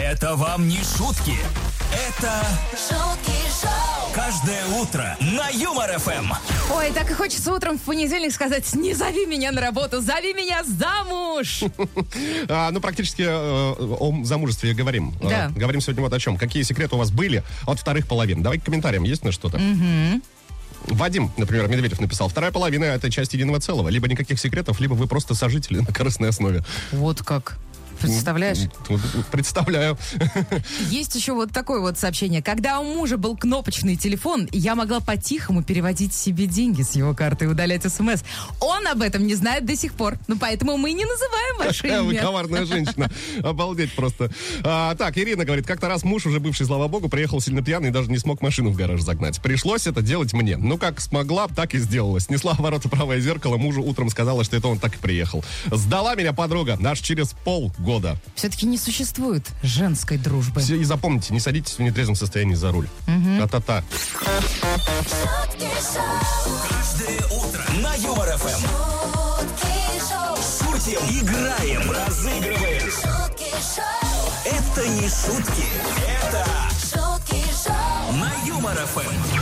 Это 0.00 0.34
вам 0.34 0.66
не 0.66 0.78
шутки. 0.78 1.36
Это 2.08 2.44
шутки 2.72 3.38
шоу, 3.60 3.91
каждое 4.14 4.64
утро 4.80 5.16
на 5.20 5.48
Юмор 5.48 5.98
ФМ. 5.98 6.32
Ой, 6.74 6.92
так 6.92 7.10
и 7.10 7.14
хочется 7.14 7.52
утром 7.52 7.78
в 7.78 7.82
понедельник 7.82 8.32
сказать, 8.32 8.74
не 8.74 8.94
зови 8.94 9.26
меня 9.26 9.52
на 9.52 9.60
работу, 9.60 10.00
зови 10.00 10.34
меня 10.34 10.62
замуж. 10.64 11.64
А, 12.48 12.70
ну, 12.70 12.80
практически 12.80 13.22
э, 13.22 13.28
о 13.28 14.24
замужестве 14.24 14.74
говорим. 14.74 15.14
Да. 15.22 15.46
Э, 15.46 15.50
говорим 15.50 15.80
сегодня 15.80 16.02
вот 16.02 16.12
о 16.12 16.18
чем. 16.18 16.36
Какие 16.36 16.62
секреты 16.62 16.94
у 16.94 16.98
вас 16.98 17.10
были 17.10 17.42
от 17.66 17.78
вторых 17.78 18.06
половин? 18.06 18.42
Давай 18.42 18.58
к 18.58 18.64
комментариям, 18.64 19.04
есть 19.04 19.24
на 19.24 19.32
что-то? 19.32 19.60
Вадим, 20.88 21.30
например, 21.36 21.68
Медведев 21.68 22.00
написал, 22.00 22.28
вторая 22.28 22.50
половина— 22.50 22.84
это 22.86 23.10
часть 23.10 23.32
единого 23.32 23.60
целого. 23.60 23.88
Либо 23.88 24.08
никаких 24.08 24.38
секретов, 24.40 24.80
либо 24.80 24.94
вы 24.94 25.06
просто 25.06 25.34
сожители 25.34 25.78
на 25.78 25.92
корыстной 25.92 26.30
основе. 26.30 26.64
Вот 26.90 27.22
как. 27.22 27.58
Представляешь? 28.02 28.58
Представляю. 29.30 29.98
Есть 30.90 31.14
еще 31.14 31.32
вот 31.32 31.52
такое 31.52 31.80
вот 31.80 31.98
сообщение. 31.98 32.42
Когда 32.42 32.80
у 32.80 32.84
мужа 32.84 33.16
был 33.16 33.36
кнопочный 33.36 33.96
телефон, 33.96 34.48
я 34.52 34.74
могла 34.74 35.00
по-тихому 35.00 35.62
переводить 35.62 36.14
себе 36.14 36.46
деньги 36.46 36.82
с 36.82 36.92
его 36.94 37.14
карты 37.14 37.46
и 37.46 37.48
удалять 37.48 37.82
смс. 37.82 38.22
Он 38.60 38.86
об 38.86 39.02
этом 39.02 39.26
не 39.26 39.34
знает 39.34 39.64
до 39.64 39.76
сих 39.76 39.94
пор. 39.94 40.18
Ну, 40.28 40.36
поэтому 40.38 40.76
мы 40.76 40.90
и 40.90 40.94
не 40.94 41.04
называем 41.04 41.72
Какая 41.72 42.02
вы 42.02 42.14
коварная 42.14 42.64
женщина. 42.64 43.10
Обалдеть 43.42 43.94
просто. 43.94 44.30
А, 44.64 44.94
так, 44.94 45.16
Ирина 45.18 45.44
говорит, 45.44 45.66
как-то 45.66 45.88
раз 45.88 46.02
муж, 46.04 46.26
уже 46.26 46.40
бывший, 46.40 46.66
слава 46.66 46.88
богу, 46.88 47.08
приехал 47.08 47.40
сильно 47.40 47.62
пьяный 47.62 47.88
и 47.88 47.92
даже 47.92 48.10
не 48.10 48.18
смог 48.18 48.42
машину 48.42 48.70
в 48.70 48.76
гараж 48.76 49.00
загнать. 49.00 49.40
Пришлось 49.40 49.86
это 49.86 50.02
делать 50.02 50.32
мне. 50.32 50.56
Ну, 50.56 50.78
как 50.78 51.00
смогла, 51.00 51.48
так 51.48 51.74
и 51.74 51.78
сделала. 51.78 52.20
Снесла 52.20 52.54
ворота 52.58 52.88
правое 52.88 53.20
зеркало, 53.20 53.56
мужу 53.56 53.82
утром 53.82 54.10
сказала, 54.10 54.44
что 54.44 54.56
это 54.56 54.68
он 54.68 54.78
так 54.78 54.96
и 54.96 54.98
приехал. 54.98 55.44
Сдала 55.70 56.14
меня 56.14 56.32
подруга, 56.32 56.78
аж 56.84 57.00
через 57.00 57.34
полгода. 57.44 57.91
Все-таки 58.34 58.66
не 58.66 58.78
существует 58.78 59.46
женской 59.62 60.16
дружбы. 60.18 60.60
Все, 60.60 60.76
и 60.76 60.84
запомните, 60.84 61.32
не 61.32 61.40
садитесь 61.40 61.74
в 61.78 61.80
нетрезвом 61.82 62.16
состоянии 62.16 62.54
за 62.54 62.70
руль. 62.72 62.88
Та-та-та. 63.38 63.82
шутки 63.90 65.68
шоу, 65.92 66.58
Каждое 66.68 67.18
утро 67.38 67.64
на 67.82 67.94
Юмор 67.96 68.28
ФМ. 68.36 68.62
шутки 68.62 69.76
шоу, 70.08 70.36
Шутим, 70.72 70.98
играем, 71.20 71.90
разыгрываем. 71.90 72.80
шутки 72.90 73.50
шоу, 73.74 74.32
Это 74.44 74.88
не 74.88 75.08
шутки. 75.08 75.66
Это 76.06 76.46
шутки 76.80 77.44
шоу, 77.64 78.12
на 78.16 78.32
Юмор 78.46 78.76
ФМ. 78.86 79.41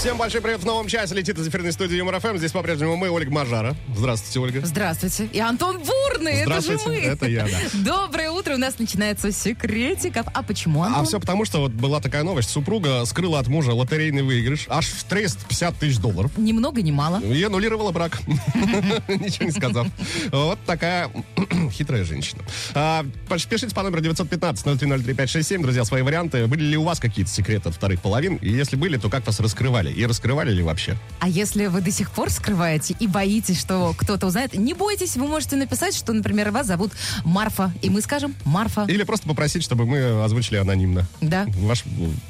Всем 0.00 0.16
большой 0.16 0.40
привет 0.40 0.60
в 0.60 0.64
новом 0.64 0.88
часе. 0.88 1.14
Летит 1.14 1.38
из 1.38 1.46
эфирной 1.46 1.72
студии 1.72 1.94
Юмор 1.94 2.18
ФМ. 2.20 2.38
Здесь 2.38 2.52
по-прежнему 2.52 2.96
мы, 2.96 3.10
Ольга 3.10 3.30
Мажара. 3.30 3.76
Здравствуйте, 3.94 4.40
Ольга. 4.40 4.66
Здравствуйте. 4.66 5.26
И 5.30 5.38
Антон 5.38 5.76
Бурный, 5.76 6.36
это 6.36 6.54
же 6.54 6.60
Здравствуйте, 6.62 6.88
мы. 6.88 7.06
это 7.06 7.26
я, 7.28 7.44
да. 7.44 7.58
Доброе 7.84 8.30
утро, 8.30 8.54
у 8.54 8.56
нас 8.56 8.78
начинается 8.78 9.30
секретиков. 9.30 10.26
А 10.32 10.42
почему, 10.42 10.84
Антон? 10.84 11.02
А 11.02 11.04
все 11.04 11.20
потому, 11.20 11.44
что 11.44 11.60
вот 11.60 11.72
была 11.72 12.00
такая 12.00 12.22
новость. 12.22 12.48
Супруга 12.48 13.04
скрыла 13.04 13.40
от 13.40 13.48
мужа 13.48 13.72
лотерейный 13.74 14.22
выигрыш 14.22 14.64
аж 14.70 14.86
в 14.86 15.04
350 15.04 15.76
тысяч 15.76 15.98
долларов. 15.98 16.30
Ни 16.38 16.54
много, 16.54 16.80
ни 16.80 16.92
мало. 16.92 17.20
И 17.20 17.42
аннулировала 17.42 17.92
брак. 17.92 18.22
Ничего 18.26 19.44
не 19.44 19.52
сказав. 19.52 19.86
Вот 20.32 20.58
такая 20.64 21.10
хитрая 21.72 22.04
женщина. 22.04 22.42
А, 22.72 23.04
Пишите 23.28 23.74
по 23.74 23.82
номеру 23.82 24.00
915-0303-567, 24.04 25.60
друзья, 25.60 25.84
свои 25.84 26.00
варианты. 26.00 26.46
Были 26.46 26.64
ли 26.64 26.78
у 26.78 26.84
вас 26.84 27.00
какие-то 27.00 27.30
секреты 27.30 27.68
от 27.68 27.74
вторых 27.74 28.00
половин? 28.00 28.36
И 28.36 28.48
если 28.48 28.76
были, 28.76 28.96
то 28.96 29.10
как 29.10 29.26
вас 29.26 29.38
раскрывали? 29.40 29.89
Скрывали 29.90 30.00
и 30.02 30.06
раскрывали 30.06 30.52
ли 30.52 30.62
вообще? 30.62 30.96
А 31.20 31.28
если 31.28 31.66
вы 31.66 31.80
до 31.80 31.90
сих 31.90 32.10
пор 32.10 32.30
скрываете 32.30 32.94
и 32.98 33.06
боитесь, 33.06 33.60
что 33.60 33.94
кто-то 33.96 34.26
узнает, 34.26 34.54
не 34.54 34.74
бойтесь, 34.74 35.16
вы 35.16 35.26
можете 35.26 35.56
написать, 35.56 35.94
что, 35.94 36.12
например, 36.12 36.50
вас 36.50 36.66
зовут 36.66 36.92
Марфа, 37.24 37.72
и 37.82 37.90
мы 37.90 38.00
скажем 38.00 38.34
Марфа. 38.44 38.84
Или 38.88 39.02
просто 39.02 39.28
попросить, 39.28 39.62
чтобы 39.62 39.86
мы 39.86 40.22
озвучили 40.24 40.56
анонимно 40.56 41.06
Да. 41.20 41.46
ваш, 41.56 41.84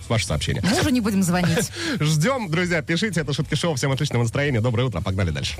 ваше 0.09 0.27
сообщение. 0.27 0.63
Мы 0.69 0.81
уже 0.81 0.91
не 0.91 1.01
будем 1.01 1.23
звонить. 1.23 1.71
Ждем, 2.01 2.51
друзья, 2.51 2.83
пишите, 2.83 3.21
это 3.21 3.33
Шутки 3.33 3.55
Шоу. 3.55 3.75
Всем 3.75 3.93
отличного 3.93 4.23
настроения, 4.23 4.61
доброе 4.61 4.85
утро, 4.85 5.01
погнали 5.01 5.31
дальше. 5.31 5.57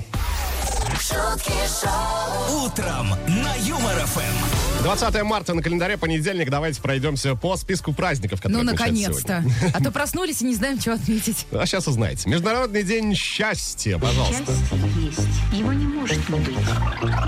Шутки 1.01 1.51
шоу, 1.81 2.65
Утром 2.65 3.09
на 3.27 3.55
Юмор 3.55 3.95
ФМ. 4.05 4.83
20 4.83 5.23
марта 5.23 5.53
на 5.53 5.61
календаре, 5.61 5.97
понедельник. 5.97 6.49
Давайте 6.49 6.81
пройдемся 6.81 7.35
по 7.35 7.55
списку 7.57 7.93
праздников, 7.93 8.41
которые 8.41 8.63
Ну, 8.63 8.71
наконец-то. 8.71 9.43
А 9.73 9.83
то 9.83 9.91
проснулись 9.91 10.41
и 10.41 10.45
не 10.45 10.55
знаем, 10.55 10.79
что 10.79 10.93
отметить. 10.93 11.45
А 11.51 11.65
сейчас 11.65 11.87
узнаете. 11.87 12.29
Международный 12.29 12.83
день 12.83 13.15
счастья, 13.15 13.97
пожалуйста. 13.97 14.45
Счастье 14.45 15.03
есть. 15.03 15.19
Его 15.53 15.73
не 15.73 15.85
может 15.85 16.29
не 16.29 16.39
быть. 16.39 16.55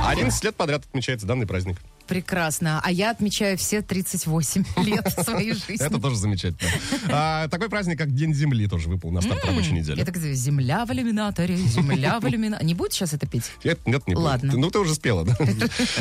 11 0.08 0.44
лет 0.44 0.56
подряд 0.56 0.84
отмечается 0.86 1.26
данный 1.28 1.48
праздник. 1.48 1.78
Прекрасно. 2.08 2.82
А 2.84 2.92
я 2.92 3.12
отмечаю 3.12 3.58
все 3.58 3.82
38 3.82 4.66
лет 4.86 5.08
своей 5.24 5.54
жизни. 5.54 5.86
Это 5.86 6.00
тоже 6.00 6.16
замечательно. 6.18 6.70
А, 7.10 7.48
такой 7.48 7.70
праздник, 7.70 7.98
как 7.98 8.14
День 8.14 8.34
Земли, 8.34 8.68
тоже 8.68 8.90
выпал 8.90 9.12
на 9.12 9.22
старт 9.22 9.44
рабочей 9.46 9.72
недели. 9.74 10.02
Это 10.02 10.12
где? 10.12 10.34
Земля 10.34 10.86
в 10.86 10.92
иллюминаторе, 10.92 11.56
земля 11.56 12.20
в 12.20 12.28
иллюминаторе. 12.28 12.66
Не 12.68 12.74
будет 12.74 12.94
сейчас 12.94 13.14
это 13.14 13.26
петь? 13.28 13.52
Нет, 13.64 13.80
нет, 13.86 14.06
не 14.08 14.16
будет. 14.16 14.24
Ладно. 14.26 14.54
Ну, 14.56 14.70
ты 14.70 14.80
уже 14.80 14.96
спела, 14.96 15.24
да? 15.26 15.36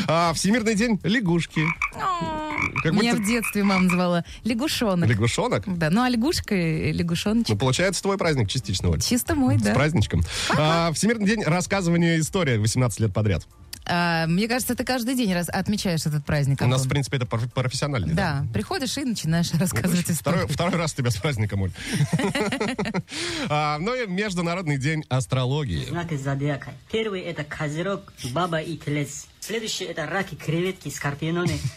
А, 0.07 0.33
Всемирный 0.33 0.75
день 0.75 0.99
лягушки. 1.03 1.61
Как 2.83 2.93
Меня 2.93 3.11
будто- 3.13 3.23
в 3.23 3.27
детстве 3.27 3.63
мама 3.63 3.89
звала 3.89 4.23
лягушонок. 4.43 5.09
Лягушонок? 5.09 5.63
Да, 5.77 5.89
ну 5.89 6.01
а 6.01 6.09
лягушка 6.09 6.55
и 6.55 6.91
Ну, 6.91 6.99
лягушоночек. 6.99 7.57
получается, 7.59 8.01
твой 8.01 8.17
праздник 8.17 8.49
частично, 8.49 8.89
Оль. 8.89 9.01
Чисто 9.01 9.35
мой, 9.35 9.57
С 9.57 9.61
да. 9.61 9.73
праздничком. 9.73 10.21
А, 10.57 10.91
Всемирный 10.93 11.25
день 11.25 11.43
рассказывания 11.43 12.19
истории 12.19 12.57
18 12.57 12.99
лет 12.99 13.13
подряд. 13.13 13.47
А, 13.85 14.25
мне 14.27 14.47
кажется, 14.47 14.75
ты 14.75 14.83
каждый 14.85 15.15
день 15.15 15.33
раз 15.33 15.49
отмечаешь 15.49 16.05
этот 16.05 16.25
праздник. 16.25 16.61
У 16.61 16.67
нас, 16.67 16.85
в 16.85 16.89
принципе, 16.89 17.17
это 17.17 17.25
проф- 17.25 17.51
профессиональный. 17.53 18.13
Да, 18.13 18.45
приходишь 18.53 18.97
и 18.97 19.03
начинаешь 19.03 19.51
рассказывать 19.53 20.05
Второй, 20.07 20.39
историю. 20.39 20.47
второй 20.47 20.75
раз 20.77 20.93
тебя 20.93 21.11
с 21.11 21.17
праздником, 21.17 21.63
Оль. 21.63 21.71
А, 23.49 23.77
Ну 23.79 23.93
и 23.95 24.07
Международный 24.07 24.77
день 24.77 25.03
астрологии. 25.09 25.85
Знаки 25.85 26.15
зодиака. 26.15 26.73
Первый 26.91 27.21
это 27.21 27.43
козерог, 27.43 28.13
баба 28.31 28.59
и 28.61 28.77
телец. 28.77 29.27
Следующий 29.45 29.83
это 29.83 30.05
раки, 30.05 30.35
креветки, 30.35 30.87
скорпионы. 30.87 31.59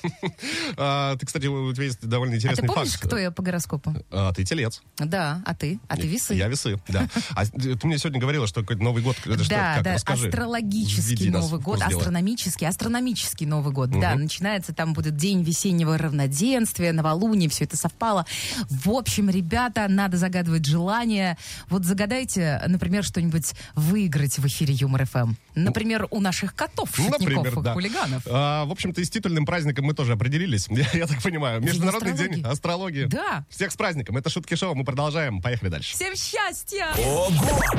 А, 0.78 1.16
Ты, 1.16 1.26
кстати, 1.26 1.46
у 1.46 1.72
тебя 1.72 1.84
есть 1.84 2.06
довольно 2.06 2.34
А 2.34 2.38
ты 2.38 2.44
интересный 2.44 2.68
помнишь, 2.68 2.92
факт. 2.92 3.06
кто 3.06 3.16
я 3.16 3.30
по 3.30 3.42
гороскопу? 3.42 3.94
А, 4.10 4.32
Ты 4.32 4.44
телец. 4.44 4.82
Да, 4.98 5.42
а 5.46 5.54
ты? 5.54 5.78
А 5.88 5.96
ты 5.96 6.06
весы? 6.06 6.34
Я 6.34 6.48
весы, 6.48 6.78
да. 6.88 7.08
А 7.30 7.46
ты 7.46 7.78
мне 7.84 7.98
сегодня 7.98 8.20
говорила, 8.20 8.46
что 8.46 8.60
какой-то 8.60 8.82
Новый 8.82 9.02
год. 9.02 9.16
Это 9.24 9.42
что, 9.42 9.54
да, 9.54 9.74
как? 9.76 9.84
да, 9.84 9.94
астрологический 9.94 11.30
Новый 11.30 11.60
год, 11.60 11.80
астрономический, 11.80 12.66
астрономический 12.66 13.46
Новый 13.46 13.72
год. 13.72 13.90
Да, 13.90 14.14
начинается, 14.14 14.72
там 14.74 14.92
будет 14.92 15.16
день 15.16 15.42
весеннего 15.42 15.96
равноденствия, 15.96 16.92
новолуние, 16.92 17.48
все 17.48 17.64
это 17.64 17.76
совпало. 17.76 18.26
В 18.68 18.90
общем, 18.90 19.30
ребята, 19.30 19.86
надо 19.88 20.18
загадывать 20.18 20.66
желание. 20.66 21.36
Вот 21.68 21.84
загадайте, 21.84 22.62
например, 22.66 23.02
что-нибудь 23.02 23.54
выиграть 23.74 24.38
в 24.38 24.46
эфире 24.46 24.74
Юмор 24.74 25.06
ФМ. 25.06 25.34
Например, 25.54 26.06
у 26.10 26.20
наших 26.20 26.54
котов, 26.54 26.90
Например, 26.98 27.55
и 27.58 27.62
да. 27.62 27.72
хулиганов. 27.74 28.22
А, 28.26 28.64
в 28.64 28.72
общем-то, 28.72 29.00
и 29.00 29.04
с 29.04 29.10
титульным 29.10 29.46
праздником 29.46 29.86
мы 29.86 29.94
тоже 29.94 30.12
определились. 30.12 30.66
Я, 30.68 30.86
я 30.92 31.06
так 31.06 31.22
понимаю. 31.22 31.60
Международный 31.60 32.12
астрологии. 32.12 32.34
день 32.34 32.44
астрологии. 32.44 33.04
Да. 33.06 33.44
Всех 33.50 33.72
с 33.72 33.76
праздником. 33.76 34.16
Это 34.16 34.30
Шутки 34.30 34.54
Шоу. 34.54 34.74
Мы 34.74 34.84
продолжаем. 34.84 35.40
Поехали 35.40 35.70
дальше. 35.70 35.94
Всем 35.94 36.14
счастья! 36.16 36.88
Ого! 36.98 37.30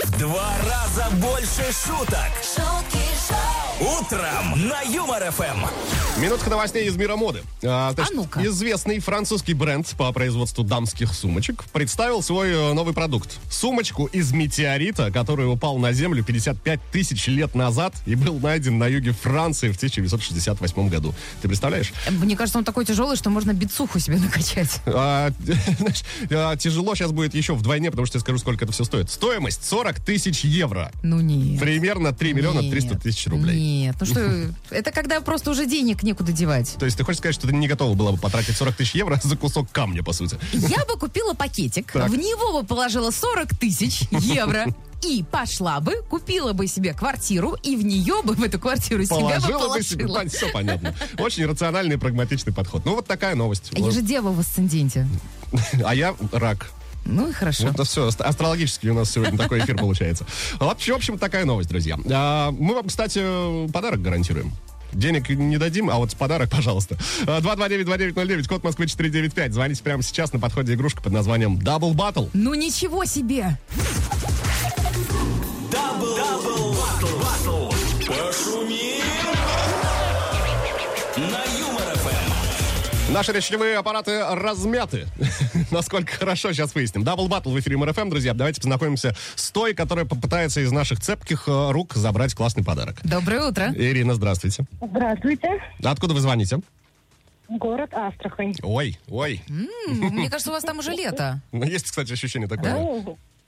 В 0.03 0.19
два 0.19 0.55
раза 0.63 1.09
больше 1.15 1.63
шуток. 1.71 2.31
шутки 2.43 3.03
шоу, 3.27 3.56
Утром 3.79 4.67
на 4.67 4.81
Юмор 4.81 5.31
ФМ. 5.31 6.19
Минутка 6.19 6.49
новостей 6.49 6.87
из 6.87 6.95
мира 6.95 7.15
моды. 7.15 7.43
А, 7.63 7.91
значит, 7.91 8.11
А 8.11 8.15
ну-ка. 8.15 8.43
Известный 8.47 8.97
французский 8.97 9.53
бренд 9.53 9.87
по 9.99 10.11
производству 10.11 10.63
дамских 10.63 11.13
сумочек 11.13 11.63
представил 11.71 12.23
свой 12.23 12.49
э, 12.49 12.73
новый 12.73 12.95
продукт. 12.95 13.37
Сумочку 13.51 14.07
из 14.07 14.31
метеорита, 14.31 15.11
который 15.11 15.47
упал 15.51 15.77
на 15.77 15.93
Землю 15.93 16.23
55 16.23 16.79
тысяч 16.91 17.27
лет 17.27 17.53
назад 17.53 17.93
и 18.07 18.15
был 18.15 18.39
найден 18.39 18.79
на 18.79 18.87
юге 18.87 19.11
Франции 19.11 19.69
в 19.69 19.75
1968 19.75 20.89
году. 20.89 21.13
Ты 21.43 21.47
представляешь? 21.47 21.93
Мне 22.09 22.35
кажется, 22.35 22.57
он 22.57 22.65
такой 22.65 22.83
тяжелый, 22.83 23.15
что 23.15 23.29
можно 23.29 23.53
бицуху 23.53 23.99
себе 23.99 24.17
накачать. 24.17 24.81
А, 24.87 25.31
знаешь, 25.77 26.03
а, 26.31 26.55
тяжело 26.55 26.95
сейчас 26.95 27.11
будет 27.11 27.35
еще 27.35 27.53
вдвойне, 27.53 27.91
потому 27.91 28.07
что 28.07 28.17
я 28.17 28.21
скажу, 28.21 28.39
сколько 28.39 28.65
это 28.65 28.73
все 28.73 28.83
стоит. 28.83 29.11
Стоимость 29.11 29.63
40 29.65 29.99
тысяч 29.99 30.43
евро. 30.43 30.91
Ну 31.03 31.19
нет. 31.19 31.59
Примерно 31.59 32.11
3 32.11 32.33
миллиона 32.33 32.61
Нет. 32.61 32.71
300 32.71 32.97
тысяч 32.97 33.27
рублей. 33.27 33.55
Нет, 33.55 33.66
ну 33.99 34.05
что, 34.05 34.49
это 34.69 34.91
когда 34.91 35.21
просто 35.21 35.51
уже 35.51 35.65
денег 35.65 36.03
некуда 36.03 36.31
девать. 36.31 36.75
То 36.79 36.85
есть 36.85 36.97
ты 36.97 37.03
хочешь 37.03 37.19
сказать, 37.19 37.35
что 37.35 37.47
ты 37.47 37.53
не 37.55 37.67
готова 37.67 37.93
была 37.95 38.11
бы 38.11 38.17
потратить 38.17 38.55
40 38.55 38.75
тысяч 38.75 38.95
евро 38.95 39.19
за 39.23 39.35
кусок 39.37 39.71
камня, 39.71 40.03
по 40.03 40.13
сути? 40.13 40.37
Я 40.53 40.85
бы 40.85 40.97
купила 40.99 41.33
пакетик, 41.33 41.91
Так. 41.91 42.09
в 42.09 42.15
него 42.15 42.61
бы 42.61 42.67
положила 42.67 43.11
40 43.11 43.55
тысяч 43.57 44.01
евро. 44.11 44.65
И 45.07 45.23
пошла 45.23 45.79
бы, 45.79 46.01
купила 46.09 46.53
бы 46.53 46.65
себе 46.65 46.91
квартиру, 46.91 47.55
и 47.61 47.75
в 47.75 47.85
нее 47.85 48.23
бы, 48.23 48.33
в 48.33 48.41
эту 48.41 48.59
квартиру 48.59 49.05
себя 49.05 49.15
бы 49.15 49.21
Положила 49.21 49.73
бы 49.75 49.83
себе, 49.83 50.07
положила. 50.07 50.29
все 50.35 50.51
понятно. 50.51 50.95
Очень 51.19 51.45
рациональный 51.45 51.97
и 51.97 51.99
прагматичный 51.99 52.51
подход. 52.51 52.83
Ну, 52.83 52.95
вот 52.95 53.05
такая 53.05 53.35
новость. 53.35 53.69
А 53.75 53.79
Я 53.79 53.91
же 53.91 54.01
дева 54.01 54.31
в 54.31 54.39
асценденте. 54.39 55.07
А 55.85 55.93
я 55.93 56.15
рак. 56.31 56.71
Ну 57.07 57.29
и 57.29 57.31
хорошо. 57.31 57.69
Вот 57.75 57.87
все, 57.87 58.07
астрологически 58.07 58.87
у 58.87 58.93
нас 58.93 59.09
сегодня 59.11 59.37
такой 59.37 59.59
эфир 59.59 59.77
получается. 59.77 60.25
Вот, 60.59 60.79
В 60.79 60.89
общем, 60.89 61.17
такая 61.17 61.45
новость, 61.45 61.69
друзья. 61.69 61.97
А, 62.11 62.51
Мы 62.51 62.75
вам, 62.75 62.87
кстати, 62.87 63.67
подарок 63.71 64.01
гарантируем. 64.01 64.51
Денег 64.93 65.29
не 65.29 65.57
дадим, 65.57 65.89
а 65.89 65.95
вот 65.95 66.15
подарок, 66.15 66.49
пожалуйста. 66.51 66.97
А, 67.25 67.39
229-2909, 67.39 68.47
код 68.47 68.63
Москвы 68.63 68.87
495. 68.87 69.53
Звоните 69.53 69.83
прямо 69.83 70.03
сейчас 70.03 70.33
на 70.33 70.39
подходе 70.39 70.73
игрушка 70.73 71.01
под 71.01 71.13
названием 71.13 71.57
Double 71.57 71.93
Battle. 71.93 72.29
Ну 72.33 72.53
ничего 72.53 73.05
себе! 73.05 73.57
Double, 75.71 76.15
double, 76.15 76.73
battle, 76.73 77.17
battle. 77.19 77.69
Пошумим. 78.05 78.86
Наши 83.09 83.31
речевые 83.31 83.77
аппараты 83.77 84.19
размяты. 84.35 85.07
Насколько 85.71 86.13
хорошо, 86.13 86.51
сейчас 86.51 86.75
выясним. 86.75 87.03
Double 87.03 87.27
Battle 87.29 87.51
в 87.53 87.59
эфире 87.59 87.77
Юмор 87.77 87.97
ФМ, 87.97 88.09
друзья. 88.09 88.33
Давайте 88.33 88.59
познакомимся 88.59 89.15
с 89.35 89.49
той, 89.51 89.73
которая 89.73 90.05
попытается 90.05 90.59
из 90.59 90.71
наших 90.73 90.99
цепких 90.99 91.47
э, 91.47 91.71
рук 91.71 91.93
забрать 91.95 92.33
классный 92.35 92.65
подарок. 92.65 92.97
Доброе 93.05 93.47
утро. 93.47 93.71
Ирина, 93.73 94.13
здравствуйте. 94.13 94.65
Здравствуйте. 94.81 95.47
Откуда 95.83 96.13
вы 96.13 96.19
звоните? 96.19 96.59
Город 97.47 97.93
Астрахань. 97.93 98.53
Ой, 98.61 98.99
ой. 99.07 99.41
М, 99.47 99.69
Мне 99.87 100.29
кажется, 100.29 100.49
у 100.49 100.53
вас 100.53 100.63
там 100.63 100.79
уже 100.79 100.91
лето. 100.91 101.39
Ну, 101.53 101.63
Есть, 101.63 101.85
кстати, 101.85 102.11
ощущение 102.11 102.49
такое. 102.49 102.73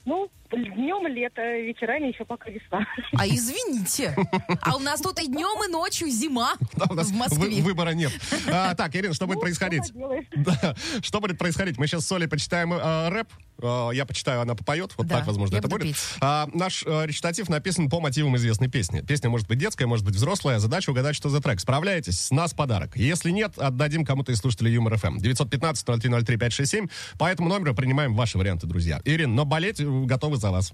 Ну, 0.06 0.30
днем 0.56 1.06
лето, 1.06 1.40
вечерами 1.58 2.08
еще 2.08 2.24
пока 2.24 2.50
весна. 2.50 2.86
А 3.18 3.26
извините, 3.26 4.14
а 4.62 4.76
у 4.76 4.80
нас 4.80 5.00
тут 5.00 5.20
и 5.20 5.26
днем, 5.26 5.62
и 5.68 5.70
ночью 5.70 6.08
зима 6.08 6.54
Да, 6.74 6.86
у 6.90 6.94
нас 6.94 7.08
в 7.10 7.14
Москве. 7.14 7.38
вы- 7.56 7.62
выбора 7.62 7.90
нет. 7.90 8.12
А, 8.50 8.74
так, 8.74 8.94
Ирина, 8.96 9.14
что 9.14 9.26
будет 9.26 9.40
происходить? 9.40 9.92
поделаешь. 9.92 10.24
Да, 10.36 10.74
что 11.02 11.20
будет 11.20 11.38
происходить? 11.38 11.78
Мы 11.78 11.86
сейчас 11.86 12.06
с 12.06 12.12
Олей 12.12 12.28
почитаем 12.28 12.72
э, 12.72 13.08
рэп. 13.10 13.28
Э, 13.62 13.90
я 13.94 14.04
почитаю, 14.06 14.40
она 14.40 14.54
попоет. 14.54 14.92
Вот 14.96 15.06
Да, 15.06 15.18
так, 15.18 15.26
возможно, 15.26 15.54
я 15.54 15.58
это 15.58 15.68
буду 15.68 15.84
будет. 15.84 15.96
петь. 15.96 16.04
А, 16.20 16.48
наш 16.52 16.82
э, 16.86 17.06
речитатив 17.06 17.48
написан 17.48 17.88
по 17.88 18.00
мотивам 18.00 18.36
известной 18.36 18.68
песни. 18.68 19.00
Песня 19.00 19.30
может 19.30 19.46
быть 19.48 19.58
детская, 19.58 19.86
может 19.86 20.04
быть 20.04 20.14
взрослая. 20.14 20.58
Задача 20.58 20.90
угадать, 20.90 21.14
что 21.16 21.28
за 21.28 21.40
трек. 21.40 21.60
Справляетесь? 21.60 22.20
С 22.20 22.30
нас 22.30 22.54
подарок. 22.54 22.96
Если 22.96 23.30
нет, 23.30 23.58
отдадим 23.58 24.04
кому-то 24.04 24.32
из 24.32 24.38
слушателей 24.38 24.72
Юмор 24.72 24.96
ФМ. 24.96 25.18
915-0303-567. 25.18 26.90
По 27.18 27.24
этому 27.30 27.48
номеру 27.48 27.74
принимаем 27.74 28.14
ваши 28.14 28.38
варианты, 28.38 28.66
друзья. 28.66 29.00
Ирин, 29.04 29.34
но 29.34 29.44
болеть 29.44 29.80
э, 29.80 29.84
готовы 29.84 30.36
за 30.36 30.50
вас. 30.50 30.72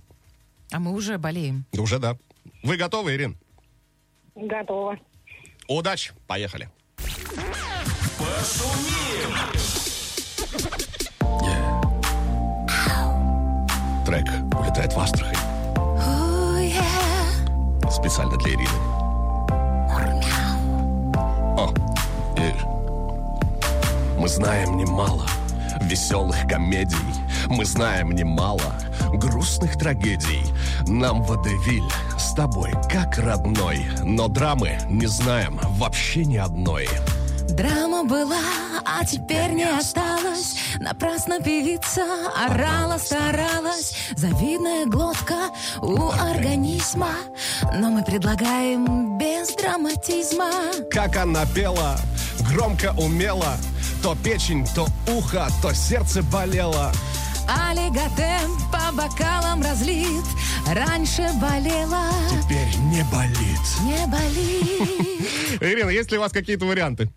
А 0.71 0.79
мы 0.81 0.93
уже 0.93 1.19
болеем. 1.19 1.65
Уже 1.73 1.99
да. 1.99 2.17
Вы 2.63 2.77
готовы, 2.77 3.15
Ирин? 3.15 3.37
Готово. 4.35 4.99
Удачи. 5.69 6.13
Поехали. 6.27 6.69
Трек 8.19 9.56
улетает 14.77 14.93
в 14.93 15.01
Астрахань. 15.01 15.37
Специально 17.91 18.37
для 18.37 18.53
Ирины. 18.53 18.69
О, 21.57 21.73
Ир. 22.37 22.67
Мы 24.19 24.29
знаем 24.29 24.77
немало 24.77 25.27
веселых 25.83 26.47
комедий. 26.49 26.97
Мы 27.49 27.65
знаем 27.65 28.11
немало 28.11 28.75
грустных 29.15 29.79
трагедий. 29.79 30.45
Нам 30.87 31.23
водевиль 31.23 31.91
с 32.19 32.35
тобой 32.35 32.73
как 32.91 33.17
родной. 33.19 33.87
Но 34.03 34.29
драмы 34.29 34.79
не 34.91 35.07
знаем 35.07 35.59
вообще 35.79 36.25
ни 36.25 36.37
одной. 36.37 36.89
Драма 37.57 38.05
была, 38.05 38.39
а 38.85 39.05
теперь 39.05 39.53
не 39.53 39.65
осталось. 39.65 40.57
Напрасно 40.79 41.41
певица 41.41 42.03
орала, 42.37 42.99
старалась. 42.99 43.95
Завидная 44.17 44.85
глотка 44.87 45.51
у 45.81 46.11
организма. 46.11 47.11
Но 47.75 47.91
мы 47.91 48.05
предлагаем 48.05 49.17
без 49.19 49.55
драматизма. 49.55 50.51
Как 50.91 51.17
она 51.17 51.47
пела, 51.47 51.97
громко 52.53 52.95
умела. 52.99 53.57
То 54.03 54.15
печень, 54.23 54.67
то 54.75 54.87
ухо, 55.11 55.49
то 55.63 55.73
сердце 55.73 56.23
болело. 56.23 56.93
Аллигатем 57.71 58.59
по 58.71 58.93
бокалам 58.93 59.63
разлит. 59.63 60.25
Раньше 60.69 61.31
болела, 61.41 62.11
Теперь 62.43 62.77
не 62.91 63.03
болит. 63.05 63.61
не 63.83 64.07
болит. 64.09 65.61
Ирина, 65.63 65.89
есть 65.91 66.11
ли 66.11 66.19
у 66.19 66.21
вас 66.21 66.33
какие-то 66.33 66.67
варианты? 66.67 67.09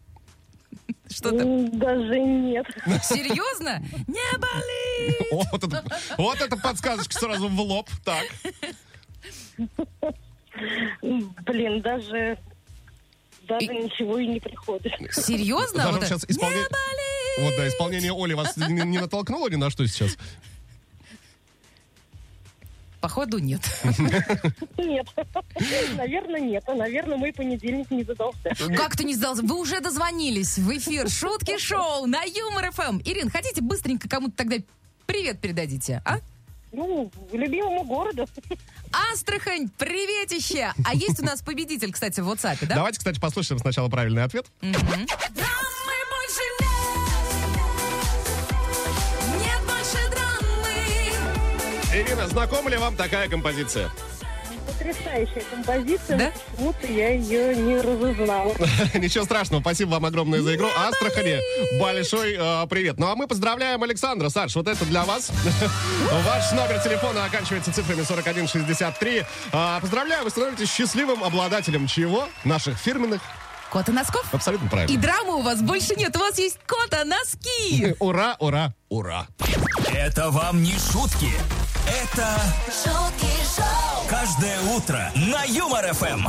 Что 1.10 1.32
там? 1.32 1.78
Даже 1.78 2.20
нет. 2.20 2.66
Серьезно? 3.04 3.82
Не 4.08 4.38
болит. 4.38 5.18
Вот, 5.32 5.64
это, 5.64 5.84
вот 6.52 6.62
подсказочка 6.62 7.14
сразу 7.18 7.48
в 7.48 7.60
лоб. 7.60 7.90
Так. 8.04 8.26
Блин, 11.02 11.82
даже... 11.82 12.38
Даже 13.48 13.66
ничего 13.68 14.20
и 14.20 14.28
не 14.28 14.40
приходит. 14.40 14.94
Серьезно? 15.12 15.84
Даже 15.84 15.98
Вот 15.98 16.06
сейчас 16.06 16.24
это? 16.24 16.34
исполня- 16.34 16.56
Не 16.58 16.62
болит. 16.70 17.40
Вот, 17.40 17.54
да, 17.58 17.68
исполнение 17.68 18.14
Оли 18.14 18.34
вас 18.34 18.56
не, 18.58 18.74
не 18.86 19.00
натолкнуло 19.00 19.50
ни 19.50 19.56
на 19.56 19.70
что 19.72 19.88
сейчас? 19.88 20.18
Походу 23.02 23.40
нет. 23.40 23.62
Нет. 24.78 25.08
Наверное, 25.96 26.42
нет. 26.42 26.64
А, 26.68 26.74
наверное, 26.76 27.18
мой 27.18 27.32
понедельник 27.32 27.90
не 27.92 28.04
задался. 28.04 28.50
Как 28.76 28.98
ты 28.98 29.06
не 29.06 29.16
сдался? 29.16 29.42
Вы 29.44 29.56
уже 29.58 29.80
дозвонились 29.80 30.58
в 30.58 30.70
эфир 30.78 31.10
Шутки 31.10 31.58
Шоу 31.58 32.06
на 32.08 32.24
Юмор 32.24 32.72
ФМ. 32.72 33.00
Ирин, 33.06 33.30
хотите 33.30 33.62
быстренько 33.62 34.10
кому-то 34.10 34.36
тогда 34.36 34.58
привет 35.06 35.40
передадите, 35.40 36.02
а? 36.06 36.18
Ну, 36.72 37.12
любимому 37.32 37.84
городу. 37.84 38.28
Астрахань, 39.12 39.70
приветище! 39.70 40.72
А 40.86 40.94
есть 40.94 41.20
у 41.20 41.26
нас 41.26 41.42
победитель, 41.42 41.92
кстати, 41.92 42.20
в 42.20 42.30
WhatsApp, 42.30 42.58
да? 42.68 42.76
Давайте, 42.76 43.00
кстати, 43.00 43.20
послушаем 43.20 43.60
сначала 43.60 43.90
правильный 43.90 44.24
ответ. 44.24 44.46
Драмы 44.62 45.08
Ирина, 52.00 52.28
знакома 52.28 52.70
ли 52.70 52.78
вам 52.78 52.96
такая 52.96 53.28
композиция? 53.28 53.92
Потрясающая 54.66 55.44
композиция. 55.52 56.18
Да? 56.18 56.32
но 56.58 56.72
Почему-то 56.72 56.88
я 56.88 57.10
ее 57.10 57.56
не 57.56 57.82
разузнала. 57.82 58.54
Ничего 58.94 59.26
страшного, 59.26 59.62
спасибо 59.62 59.90
вам 59.90 60.06
огромное 60.06 60.42
за 60.42 60.56
игру. 60.56 60.68
Астрахани, 60.78 61.40
большой 61.80 62.36
э, 62.40 62.68
привет. 62.70 62.98
Ну 63.00 63.08
а 63.08 63.16
мы 63.16 63.28
поздравляем 63.28 63.84
Александра. 63.84 64.30
Саш, 64.30 64.56
вот 64.56 64.68
это 64.68 64.86
для 64.86 65.04
вас. 65.04 65.32
Ваш 66.26 66.52
номер 66.54 66.80
телефона 66.82 67.26
оканчивается 67.26 67.74
цифрами 67.74 68.04
4163. 68.04 69.26
А, 69.52 69.80
Поздравляю, 69.82 70.24
вы 70.24 70.30
становитесь 70.30 70.72
счастливым 70.72 71.24
обладателем 71.24 71.86
чего? 71.88 72.30
Наших 72.46 72.78
фирменных. 72.78 73.22
Кота 73.72 73.92
носков? 73.92 74.26
Абсолютно 74.34 74.68
И 74.68 74.70
правильно. 74.70 75.02
драмы 75.02 75.36
у 75.36 75.42
вас 75.42 75.62
больше 75.62 75.96
нет. 75.96 76.16
У 76.16 76.20
вас 76.20 76.38
есть 76.40 76.60
кота 76.66 77.04
носки. 77.04 77.96
Ура, 78.00 78.36
ура, 78.40 78.74
ура. 78.90 79.28
Это 79.94 80.30
вам 80.30 80.64
не 80.64 80.74
шутки. 80.74 81.32
Это 81.90 82.40
шутки 82.68 83.32
шоу, 83.56 84.06
каждое 84.08 84.62
утро 84.76 85.12
на 85.16 85.44
Юмор 85.46 85.92
ФМ. 85.94 86.28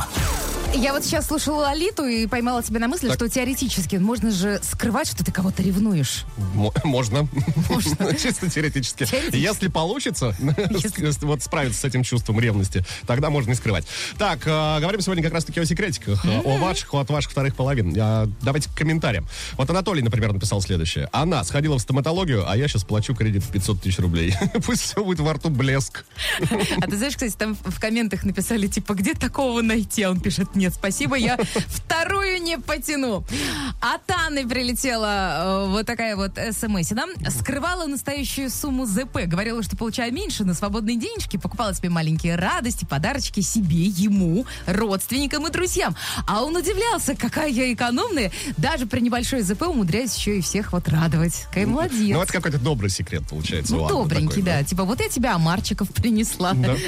Я 0.73 0.93
вот 0.93 1.03
сейчас 1.03 1.27
слушала 1.27 1.69
Алиту 1.69 2.05
и 2.05 2.25
поймала 2.27 2.63
себя 2.63 2.79
на 2.79 2.87
мысли, 2.87 3.07
Так. 3.07 3.15
что 3.17 3.29
теоретически 3.29 3.97
можно 3.97 4.31
же 4.31 4.59
скрывать, 4.63 5.07
что 5.07 5.23
ты 5.23 5.31
кого-то 5.31 5.61
ревнуешь. 5.61 6.23
Мо- 6.55 6.73
Можно. 6.83 7.27
Чисто 8.21 8.49
теоретически. 8.49 9.05
Теоретически. 9.05 9.35
Если 9.35 9.67
получится 9.67 10.35
Если- 10.71 11.25
вот 11.25 11.43
справиться 11.43 11.81
с 11.81 11.85
этим 11.85 12.03
чувством 12.03 12.39
ревности, 12.39 12.83
тогда 13.05 13.29
можно 13.29 13.49
не 13.49 13.55
скрывать. 13.55 13.85
Так, 14.17 14.39
э, 14.47 14.79
говорим 14.79 15.01
сегодня 15.01 15.21
как 15.23 15.33
раз-таки 15.33 15.59
о 15.59 15.65
секретиках, 15.65 16.25
э, 16.25 16.41
о 16.45 16.57
ваших, 16.57 16.93
от 16.93 17.09
ваших 17.09 17.31
вторых 17.31 17.55
половин. 17.55 17.93
Э, 17.95 18.27
Давайте 18.41 18.69
к 18.69 18.73
комментариям. 18.73 19.27
Вот 19.57 19.69
Анатолий, 19.69 20.01
например, 20.01 20.31
написал 20.33 20.61
следующее. 20.61 21.09
Она 21.11 21.43
сходила 21.43 21.77
в 21.77 21.81
стоматологию, 21.81 22.49
а 22.49 22.55
я 22.57 22.67
сейчас 22.67 22.85
плачу 22.85 23.13
кредит 23.13 23.43
в 23.43 23.51
500 23.51 23.81
тысяч 23.81 23.99
рублей. 23.99 24.33
Пусть 24.65 24.81
все 24.83 25.03
будет 25.03 25.19
во 25.19 25.33
рту 25.33 25.49
блеск. 25.49 26.05
А 26.39 26.87
ты 26.87 26.95
знаешь, 26.97 27.13
кстати, 27.13 27.35
там 27.35 27.55
в 27.55 27.79
комментах 27.79 28.23
написали, 28.23 28.67
типа, 28.67 28.93
где 28.93 29.13
такого 29.13 29.61
найти? 29.61 30.03
А 30.03 30.11
он 30.11 30.19
пишет, 30.21 30.55
нет, 30.61 30.75
спасибо, 30.75 31.15
я 31.15 31.37
вторую 31.67 32.39
не 32.41 32.59
потяну. 32.59 33.25
От 33.79 34.09
Анны 34.11 34.47
прилетела 34.47 35.65
э, 35.65 35.69
вот 35.69 35.87
такая 35.87 36.15
вот 36.15 36.33
смс. 36.51 36.89
да? 36.89 37.07
Скрывала 37.29 37.87
настоящую 37.87 38.51
сумму 38.51 38.85
ЗП. 38.85 39.25
Говорила, 39.25 39.63
что 39.63 39.75
получаю 39.75 40.13
меньше 40.13 40.43
на 40.45 40.53
свободные 40.53 40.97
денежки. 40.97 41.37
Покупала 41.37 41.73
себе 41.73 41.89
маленькие 41.89 42.35
радости, 42.35 42.85
подарочки 42.85 43.39
себе, 43.39 43.85
ему, 43.85 44.45
родственникам 44.67 45.47
и 45.47 45.51
друзьям. 45.51 45.95
А 46.27 46.43
он 46.43 46.55
удивлялся, 46.55 47.15
какая 47.15 47.49
я 47.49 47.73
экономная. 47.73 48.31
Даже 48.57 48.85
при 48.85 48.99
небольшой 48.99 49.41
ЗП 49.41 49.63
умудряюсь 49.63 50.15
еще 50.15 50.37
и 50.37 50.41
всех 50.41 50.73
вот 50.73 50.87
радовать. 50.89 51.45
Какая 51.47 51.65
молодец. 51.65 52.15
Ну, 52.15 52.21
это 52.21 52.31
какой-то 52.31 52.59
добрый 52.59 52.91
секрет 52.91 53.23
получается. 53.27 53.73
Ну, 53.75 53.87
добренький, 53.87 54.43
такой, 54.43 54.43
да. 54.43 54.63
Типа, 54.63 54.83
вот 54.83 54.99
я 54.99 55.09
тебя 55.09 55.33
омарчиков 55.33 55.89
принесла. 55.89 56.53
Да. 56.53 56.75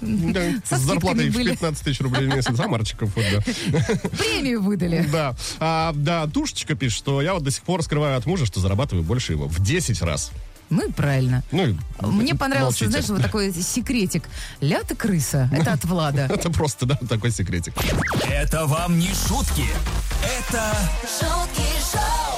Да, 0.00 0.40
Со 0.64 0.76
С 0.76 0.80
зарплатой 0.80 1.30
в 1.30 1.34
были. 1.34 1.50
15 1.50 1.84
тысяч 1.84 2.00
рублей 2.00 2.28
в 2.28 2.34
месяц. 2.34 2.58
А 2.58 2.68
Вот, 3.16 3.24
да. 3.32 3.80
Премию 4.18 4.62
выдали. 4.62 5.06
Да. 5.10 5.34
А, 5.58 5.92
да, 5.94 6.26
Душечка 6.26 6.74
пишет, 6.74 6.98
что 6.98 7.22
я 7.22 7.34
вот 7.34 7.42
до 7.42 7.50
сих 7.50 7.62
пор 7.62 7.82
скрываю 7.82 8.16
от 8.16 8.26
мужа, 8.26 8.46
что 8.46 8.60
зарабатываю 8.60 9.02
больше 9.04 9.32
его 9.32 9.48
в 9.48 9.60
10 9.62 10.00
раз. 10.02 10.30
Ну 10.68 10.88
и 10.88 10.92
правильно. 10.92 11.42
Ну, 11.52 11.76
Мне 12.00 12.34
понравился, 12.34 12.84
молчите. 12.84 12.90
знаешь, 12.90 13.08
вот 13.08 13.22
такой 13.22 13.52
секретик. 13.52 14.24
Ля 14.60 14.82
ты 14.82 14.96
крыса. 14.96 15.48
Это 15.52 15.72
от 15.72 15.84
Влада. 15.84 16.22
Это 16.30 16.50
просто, 16.50 16.86
да, 16.86 16.96
такой 17.08 17.30
секретик. 17.30 17.74
Это 18.28 18.66
вам 18.66 18.98
не 18.98 19.08
шутки. 19.08 19.64
Это 20.22 20.76
шутки 21.02 21.65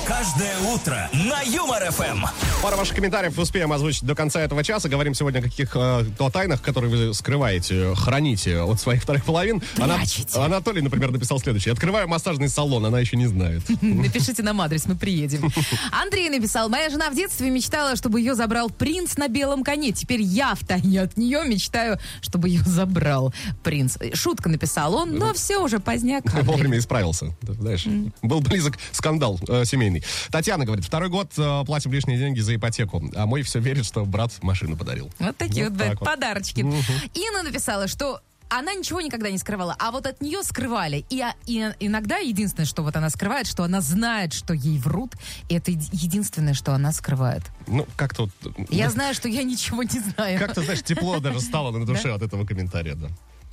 каждое 0.08 0.58
утро 0.60 1.10
на 1.12 1.42
Юмор 1.42 1.84
ФМ. 1.92 2.24
Пару 2.62 2.78
ваших 2.78 2.96
комментариев 2.96 3.38
успеем 3.38 3.70
озвучить 3.74 4.04
до 4.04 4.14
конца 4.14 4.40
этого 4.40 4.64
часа. 4.64 4.88
Говорим 4.88 5.12
сегодня 5.12 5.40
о 5.40 5.42
каких-то 5.42 6.06
тайнах, 6.32 6.62
которые 6.62 6.90
вы 6.90 7.12
скрываете, 7.12 7.94
храните 7.94 8.58
от 8.60 8.80
своих 8.80 9.02
вторых 9.02 9.26
половин. 9.26 9.62
Ана-. 9.76 10.00
Анатолий, 10.34 10.80
например, 10.80 11.10
написал 11.10 11.38
следующее. 11.40 11.72
Открываю 11.72 12.08
массажный 12.08 12.48
салон, 12.48 12.86
она 12.86 13.00
еще 13.00 13.18
не 13.18 13.26
знает. 13.26 13.62
Напишите 13.82 14.42
нам 14.42 14.62
адрес, 14.62 14.86
мы 14.86 14.96
приедем. 14.96 15.52
Андрей 15.92 16.30
написал, 16.30 16.70
моя 16.70 16.88
жена 16.88 17.10
в 17.10 17.14
детстве 17.14 17.50
мечтала, 17.50 17.94
чтобы 17.94 18.20
ее 18.20 18.34
забрал 18.34 18.70
принц 18.70 19.18
на 19.18 19.28
белом 19.28 19.62
коне. 19.62 19.92
Теперь 19.92 20.22
я 20.22 20.54
втайне 20.54 21.02
от 21.02 21.18
нее 21.18 21.44
мечтаю, 21.44 21.98
чтобы 22.22 22.48
ее 22.48 22.62
забрал 22.62 23.34
принц. 23.62 23.98
Шутка 24.14 24.48
написал 24.48 24.94
он, 24.94 25.16
но 25.16 25.34
все 25.34 25.58
уже 25.58 25.80
поздняк. 25.80 26.24
Вовремя 26.44 26.78
исправился. 26.78 27.36
Знаешь, 27.42 27.86
был 28.22 28.40
близок 28.40 28.78
скандал 28.92 29.38
э, 29.46 29.66
семейный. 29.66 29.97
Татьяна 30.30 30.64
говорит, 30.64 30.84
второй 30.84 31.08
год 31.08 31.32
э, 31.36 31.64
платим 31.66 31.92
лишние 31.92 32.18
деньги 32.18 32.40
за 32.40 32.54
ипотеку, 32.54 33.02
а 33.14 33.26
мой 33.26 33.42
все 33.42 33.58
верит, 33.60 33.84
что 33.86 34.04
брат 34.04 34.32
машину 34.42 34.76
подарил. 34.76 35.10
Вот 35.18 35.36
такие 35.36 35.68
Вот 35.68 35.78
вот, 35.78 35.88
вот. 35.88 35.98
подарочки. 36.00 36.60
Инна 36.60 37.42
написала, 37.42 37.88
что 37.88 38.20
она 38.50 38.72
ничего 38.72 39.02
никогда 39.02 39.30
не 39.30 39.36
скрывала, 39.36 39.76
а 39.78 39.90
вот 39.90 40.06
от 40.06 40.22
нее 40.22 40.42
скрывали. 40.42 41.04
И, 41.10 41.20
а- 41.20 41.34
и 41.44 41.70
иногда 41.80 42.16
единственное, 42.16 42.64
что 42.66 42.82
вот 42.82 42.96
она 42.96 43.10
скрывает, 43.10 43.46
что 43.46 43.62
она 43.62 43.82
знает, 43.82 44.32
что 44.32 44.54
ей 44.54 44.78
врут, 44.78 45.12
и 45.50 45.54
это 45.54 45.70
еди- 45.70 45.90
единственное, 45.92 46.54
что 46.54 46.72
она 46.72 46.92
скрывает. 46.92 47.42
Ну, 47.66 47.86
как-то 47.96 48.30
э, 48.44 48.48
Я 48.70 48.88
знаю, 48.88 49.12
что 49.14 49.28
я 49.28 49.42
ничего 49.42 49.82
не 49.82 50.00
знаю. 50.00 50.38
Как-то, 50.38 50.62
знаешь, 50.62 50.82
тепло 50.82 51.18
даже 51.20 51.40
стало 51.40 51.76
на 51.76 51.84
душе 51.84 52.10
от 52.10 52.22
этого 52.22 52.46
комментария, 52.46 52.94
да. 52.94 53.08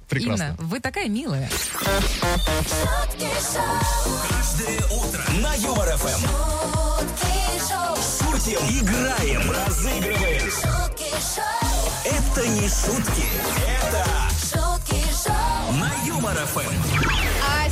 Прекрасно. 0.10 0.44
Инна, 0.44 0.56
вы 0.60 0.80
такая 0.80 1.08
милая. 1.10 1.50
Каждое 4.30 4.78
утро 4.92 5.24
на 5.42 5.54
Юмор 5.56 5.88
ФМ. 5.98 6.28
шутки 6.28 7.34
шоу, 7.68 7.98
Шутим, 8.32 8.60
играем, 8.70 9.52
разыгрываем. 9.52 10.52
шутки 10.52 11.10
шоу, 11.36 11.92
Это 12.06 12.48
не 12.48 12.68
шутки. 12.70 13.26
Это 13.68 14.06
шутки 14.40 15.04
шоу, 15.24 15.74
на 15.74 15.92
Юмор 16.06 16.36
ФМ. 16.36 16.76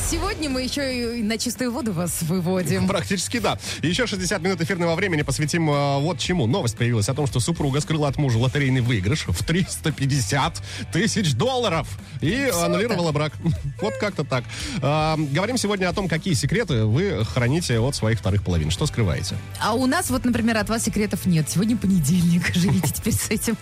Сегодня 0.09 0.49
мы 0.49 0.61
еще 0.61 1.19
и 1.19 1.23
на 1.23 1.37
чистую 1.37 1.71
воду 1.71 1.93
вас 1.93 2.23
выводим. 2.23 2.87
Практически 2.87 3.39
да. 3.39 3.57
Еще 3.81 4.05
60 4.05 4.41
минут 4.41 4.59
эфирного 4.59 4.95
времени 4.95 5.21
посвятим 5.21 5.69
э, 5.69 5.99
вот 5.99 6.19
чему. 6.19 6.45
Новость 6.45 6.77
появилась 6.77 7.07
о 7.07 7.13
том, 7.13 7.25
что 7.25 7.39
супруга 7.39 7.79
скрыла 7.79 8.09
от 8.09 8.17
мужа 8.17 8.37
лотерейный 8.37 8.81
выигрыш 8.81 9.25
в 9.27 9.43
350 9.43 10.61
тысяч 10.91 11.33
долларов 11.33 11.87
и 12.21 12.51
аннулировала 12.53 13.11
брак. 13.11 13.33
Вот 13.81 13.95
как-то 13.97 14.23
так. 14.23 14.43
А, 14.81 15.17
говорим 15.17 15.57
сегодня 15.57 15.89
о 15.89 15.93
том, 15.93 16.07
какие 16.07 16.35
секреты 16.35 16.85
вы 16.85 17.25
храните 17.25 17.79
от 17.79 17.95
своих 17.95 18.19
вторых 18.19 18.43
половин. 18.43 18.71
Что 18.71 18.85
скрываете? 18.85 19.35
А 19.59 19.73
у 19.73 19.85
нас 19.87 20.09
вот, 20.09 20.23
например, 20.23 20.57
от 20.57 20.69
вас 20.69 20.83
секретов 20.83 21.25
нет. 21.25 21.49
Сегодня 21.49 21.75
понедельник. 21.75 22.47
Живите 22.53 22.91
теперь 22.93 23.13
с 23.13 23.29
этим. 23.29 23.57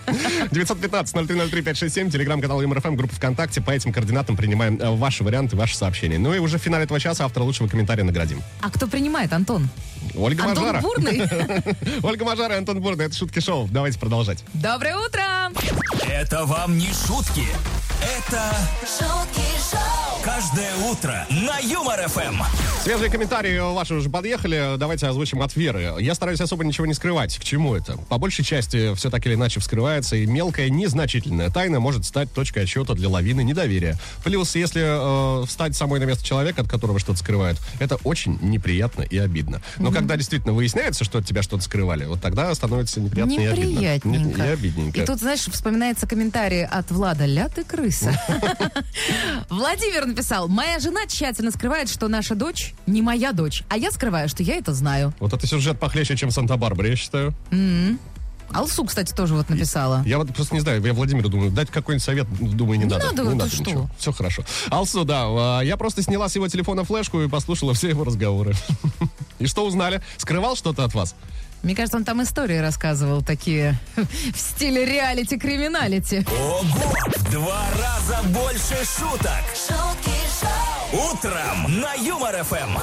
915-0303-567, 0.50 2.10
телеграм-канал 2.10 2.62
МРФМ, 2.62 2.94
группа 2.94 3.14
ВКонтакте. 3.14 3.60
По 3.60 3.70
этим 3.70 3.92
координатам 3.92 4.36
принимаем 4.36 4.78
э, 4.80 4.90
ваши 4.90 5.24
варианты, 5.24 5.56
ваши 5.56 5.76
сообщения. 5.76 6.18
Ну 6.18 6.31
Ну 6.32 6.36
и 6.36 6.38
уже 6.38 6.56
в 6.56 6.62
финале 6.62 6.84
этого 6.84 6.98
часа 6.98 7.26
автора 7.26 7.44
лучшего 7.44 7.68
комментария 7.68 8.04
наградим. 8.04 8.42
А 8.62 8.70
кто 8.70 8.86
принимает, 8.86 9.34
Антон? 9.34 9.68
Ольга 10.14 10.44
Антон 10.44 10.64
Мажара. 10.64 10.80
Бурный? 10.80 11.22
Ольга 12.02 12.24
Мажара 12.24 12.54
и 12.54 12.56
Антон 12.56 12.80
Бурный. 12.80 13.04
Это 13.04 13.14
шутки 13.14 13.38
шоу. 13.40 13.68
Давайте 13.70 13.98
продолжать. 13.98 14.42
Доброе 14.54 14.96
утро! 14.96 15.22
Это 16.08 16.46
вам 16.46 16.78
не 16.78 16.86
шутки. 16.86 17.44
Это 18.00 18.56
шутки 18.80 19.42
шоу, 19.70 20.01
каждое 20.22 20.74
утро 20.90 21.26
на 21.30 21.58
Юмор 21.58 22.00
ФМ. 22.08 22.42
Свежие 22.82 23.10
комментарии 23.10 23.58
ваши 23.74 23.94
уже 23.94 24.08
подъехали. 24.08 24.76
Давайте 24.76 25.06
озвучим 25.06 25.42
от 25.42 25.54
Веры. 25.56 25.94
Я 26.00 26.14
стараюсь 26.14 26.40
особо 26.40 26.64
ничего 26.64 26.86
не 26.86 26.94
скрывать. 26.94 27.36
К 27.38 27.44
чему 27.44 27.74
это? 27.74 27.96
По 28.08 28.18
большей 28.18 28.44
части 28.44 28.94
все 28.94 29.10
так 29.10 29.24
или 29.26 29.34
иначе 29.34 29.60
вскрывается, 29.60 30.16
и 30.16 30.26
мелкая, 30.26 30.68
незначительная 30.68 31.50
тайна 31.50 31.80
может 31.80 32.04
стать 32.04 32.32
точкой 32.32 32.64
отсчета 32.64 32.94
для 32.94 33.08
лавины 33.08 33.42
недоверия. 33.42 33.98
Плюс, 34.24 34.54
если 34.54 35.42
э, 35.42 35.46
встать 35.46 35.76
самой 35.76 35.98
на 36.00 36.04
место 36.04 36.24
человека, 36.24 36.62
от 36.62 36.68
которого 36.68 36.98
что-то 36.98 37.18
скрывают, 37.18 37.58
это 37.80 37.96
очень 38.04 38.38
неприятно 38.42 39.02
и 39.02 39.18
обидно. 39.18 39.60
Но 39.78 39.90
когда 39.90 40.16
действительно 40.16 40.52
выясняется, 40.52 41.04
что 41.04 41.18
от 41.18 41.26
тебя 41.26 41.42
что-то 41.42 41.62
скрывали, 41.64 42.04
вот 42.04 42.20
тогда 42.20 42.54
становится 42.54 43.00
неприятно 43.00 43.32
и 43.32 43.44
обидно. 43.46 43.70
Неприятненько. 43.70 44.40
Не- 44.42 44.48
И 44.48 44.52
обидненько. 44.52 45.00
И 45.02 45.06
тут, 45.06 45.18
знаешь, 45.20 45.40
вспоминается 45.40 46.06
комментарий 46.06 46.64
от 46.64 46.90
Влада. 46.90 47.26
Ля 47.26 47.48
ты 47.48 47.64
крыса. 47.64 48.12
Владимир 49.48 50.11
написал. 50.12 50.48
Моя 50.48 50.78
жена 50.78 51.06
тщательно 51.06 51.50
скрывает, 51.50 51.88
что 51.88 52.08
наша 52.08 52.34
дочь 52.34 52.74
не 52.86 53.02
моя 53.02 53.32
дочь. 53.32 53.64
А 53.68 53.76
я 53.76 53.90
скрываю, 53.90 54.28
что 54.28 54.42
я 54.42 54.56
это 54.56 54.72
знаю. 54.74 55.12
Вот 55.18 55.32
это 55.32 55.46
сюжет 55.46 55.78
похлеще, 55.80 56.16
чем 56.16 56.30
Санта-Барбара, 56.30 56.88
я 56.88 56.96
считаю. 56.96 57.34
Алсу, 58.52 58.84
кстати, 58.84 59.14
тоже 59.14 59.34
вот 59.34 59.48
написала. 59.48 60.02
Я 60.04 60.18
вот 60.18 60.34
просто 60.34 60.54
не 60.54 60.60
знаю, 60.60 60.82
я 60.82 60.92
Владимиру 60.92 61.30
думаю, 61.30 61.50
дать 61.50 61.70
какой-нибудь 61.70 62.04
совет, 62.04 62.26
думаю, 62.38 62.78
не, 62.78 62.84
Не 62.84 62.90
надо. 62.90 63.06
надо, 63.06 63.22
не 63.22 63.34
надо 63.34 63.50
что? 63.50 63.62
ничего. 63.62 63.90
Все 63.98 64.12
хорошо. 64.12 64.44
Алсу, 64.68 65.04
да, 65.06 65.24
а, 65.24 65.60
я 65.62 65.78
просто 65.78 66.02
сняла 66.02 66.28
с 66.28 66.34
его 66.34 66.48
телефона 66.48 66.84
флешку 66.84 67.22
и 67.22 67.28
послушала 67.28 67.72
все 67.72 67.88
его 67.88 68.04
разговоры. 68.04 68.54
И 69.38 69.46
что 69.46 69.66
узнали? 69.66 70.02
Скрывал 70.18 70.54
что-то 70.54 70.84
от 70.84 70.92
вас? 70.92 71.14
Мне 71.62 71.76
кажется, 71.76 71.96
он 71.96 72.04
там 72.04 72.22
истории 72.22 72.56
рассказывал 72.58 73.22
такие 73.22 73.78
в 73.96 74.36
стиле 74.38 74.84
реалити-криминалити. 74.84 76.26
Ого! 76.28 76.62
В 76.62 77.30
Два 77.30 77.66
раза 77.78 78.20
больше 78.28 78.76
шуток. 78.84 79.42
шутки 79.54 80.10
шоу, 80.40 81.10
Утром 81.12 81.80
на 81.80 81.94
Юмор 81.94 82.42
ФМ. 82.44 82.78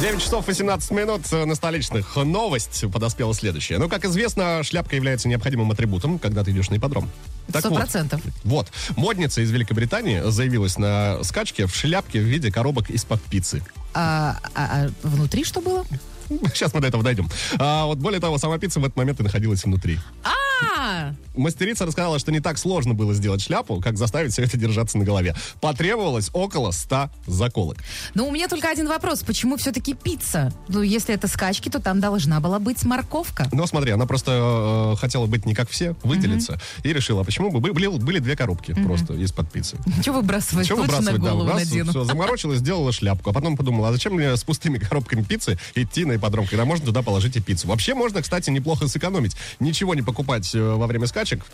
9 0.00 0.20
часов 0.20 0.46
18 0.48 0.90
минут 0.92 1.22
э, 1.30 1.44
на 1.44 1.54
столичных. 1.54 2.16
Новость 2.16 2.84
подоспела 2.90 3.34
следующая. 3.34 3.78
Ну, 3.78 3.88
как 3.88 4.04
известно, 4.06 4.62
шляпка 4.64 4.96
является 4.96 5.28
необходимым 5.28 5.70
атрибутом, 5.70 6.18
когда 6.18 6.42
ты 6.42 6.50
идешь 6.52 6.70
на 6.70 6.76
ипподром. 6.76 7.08
Так 7.52 7.60
Сто 7.60 7.68
вот, 7.70 7.78
процентов. 7.78 8.20
Вот. 8.44 8.72
Модница 8.96 9.42
из 9.42 9.50
Великобритании 9.50 10.22
заявилась 10.24 10.78
на 10.78 11.22
скачке 11.22 11.66
в 11.66 11.74
шляпке 11.76 12.18
в 12.18 12.24
виде 12.24 12.50
коробок 12.50 12.88
из-под 12.90 13.22
пиццы. 13.22 13.62
А, 13.94 14.38
а- 14.54 14.86
а 14.86 14.90
внутри 15.06 15.44
что 15.44 15.60
было? 15.60 15.84
Сейчас 16.54 16.74
мы 16.74 16.80
до 16.80 16.88
этого 16.88 17.02
дойдем. 17.02 17.28
А, 17.58 17.86
вот 17.86 17.98
более 17.98 18.20
того, 18.20 18.38
сама 18.38 18.58
пицца 18.58 18.80
в 18.80 18.84
этот 18.84 18.96
момент 18.96 19.20
и 19.20 19.22
находилась 19.22 19.64
внутри. 19.64 19.98
А, 20.24 20.30
Мастерица 21.34 21.86
рассказала, 21.86 22.18
что 22.18 22.30
не 22.30 22.40
так 22.40 22.58
сложно 22.58 22.94
было 22.94 23.14
сделать 23.14 23.40
шляпу, 23.42 23.80
как 23.80 23.96
заставить 23.96 24.32
все 24.32 24.42
это 24.42 24.56
держаться 24.56 24.98
на 24.98 25.04
голове. 25.04 25.34
Потребовалось 25.60 26.30
около 26.32 26.72
100 26.72 27.10
заколок. 27.26 27.78
ну 28.14 28.28
у 28.28 28.30
меня 28.30 28.48
только 28.48 28.68
один 28.68 28.86
вопрос. 28.88 29.20
Почему 29.20 29.56
все-таки 29.56 29.94
пицца? 29.94 30.52
Ну, 30.68 30.82
если 30.82 31.14
это 31.14 31.28
скачки, 31.28 31.68
то 31.68 31.80
там 31.80 32.00
должна 32.00 32.40
была 32.40 32.58
быть 32.58 32.84
морковка. 32.84 33.48
Но 33.52 33.66
смотри, 33.66 33.92
она 33.92 34.06
просто 34.06 34.92
э, 34.94 35.00
хотела 35.00 35.26
быть 35.26 35.46
не 35.46 35.54
как 35.54 35.70
все, 35.70 35.96
выделиться. 36.02 36.60
И 36.82 36.92
решила, 36.92 37.22
а 37.22 37.24
почему 37.24 37.50
бы 37.50 37.60
были, 37.60 37.86
были 37.86 38.18
две 38.18 38.36
коробки 38.36 38.74
просто 38.74 39.14
из-под 39.14 39.50
пиццы. 39.50 39.78
Чего 40.04 40.16
выбрасывать? 40.16 40.66
Чего 40.66 40.82
Лучше 40.82 40.92
на 40.92 41.12
выбрасывать, 41.12 41.22
да, 41.22 41.30
голову 41.30 41.50
раз, 41.50 41.62
все, 41.62 42.04
заморочилась, 42.04 42.58
сделала 42.58 42.92
шляпку. 42.92 43.30
А 43.30 43.32
потом 43.32 43.56
подумала, 43.56 43.88
а 43.88 43.92
зачем 43.92 44.14
мне 44.14 44.36
с 44.36 44.44
пустыми 44.44 44.78
коробками 44.78 45.22
пиццы 45.22 45.58
идти 45.74 46.04
на 46.04 46.16
ипподром, 46.16 46.46
когда 46.46 46.64
можно 46.64 46.86
туда 46.86 47.02
положить 47.02 47.36
и 47.36 47.40
пиццу. 47.40 47.68
Вообще 47.68 47.94
можно, 47.94 48.20
кстати, 48.20 48.50
неплохо 48.50 48.86
сэкономить. 48.88 49.36
Ничего 49.60 49.94
не 49.94 50.02
покупать 50.02 50.51
э, 50.54 50.74
во 50.74 50.86
время 50.86 51.06
скачек, 51.06 51.44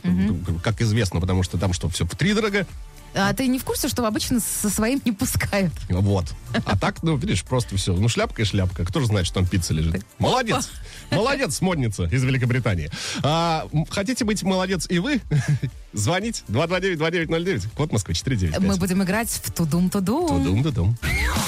как 0.62 0.80
известно, 0.80 1.20
потому 1.20 1.42
что 1.42 1.58
там 1.58 1.72
что, 1.72 1.88
все 1.88 2.04
втридорого. 2.06 2.66
А 3.14 3.32
ты 3.32 3.46
не 3.46 3.58
в 3.58 3.64
курсе, 3.64 3.88
что 3.88 4.06
обычно 4.06 4.38
со 4.40 4.68
своим 4.68 5.00
не 5.04 5.12
пускают? 5.12 5.72
Вот. 5.88 6.26
А 6.64 6.76
так, 6.76 7.02
ну, 7.02 7.16
видишь, 7.16 7.42
просто 7.42 7.76
все. 7.76 7.94
Ну, 7.94 8.08
шляпка 8.08 8.42
и 8.42 8.44
шляпка. 8.44 8.84
Кто 8.84 9.00
же 9.00 9.06
знает, 9.06 9.26
что 9.26 9.36
там 9.36 9.46
пицца 9.46 9.72
лежит? 9.74 10.04
Молодец. 10.18 10.70
Молодец, 11.10 11.60
модница 11.60 12.04
из 12.04 12.22
Великобритании. 12.22 12.90
А, 13.22 13.66
хотите 13.90 14.24
быть 14.24 14.42
молодец 14.42 14.86
и 14.88 14.98
вы? 14.98 15.20
Звонить 15.94 16.44
229-2909, 16.48 17.68
код 17.74 17.92
Москвы 17.92 18.14
495. 18.14 18.60
Мы 18.68 18.76
будем 18.76 19.02
играть 19.02 19.30
в 19.30 19.52
тудум-тудум. 19.52 20.44
Тудум-тудум. 20.44 20.98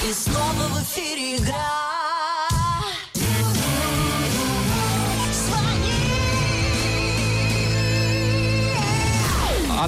и 0.09 0.13
снова 0.13 0.67
в 0.67 0.83
эфире 0.83 1.37
игра. 1.37 1.80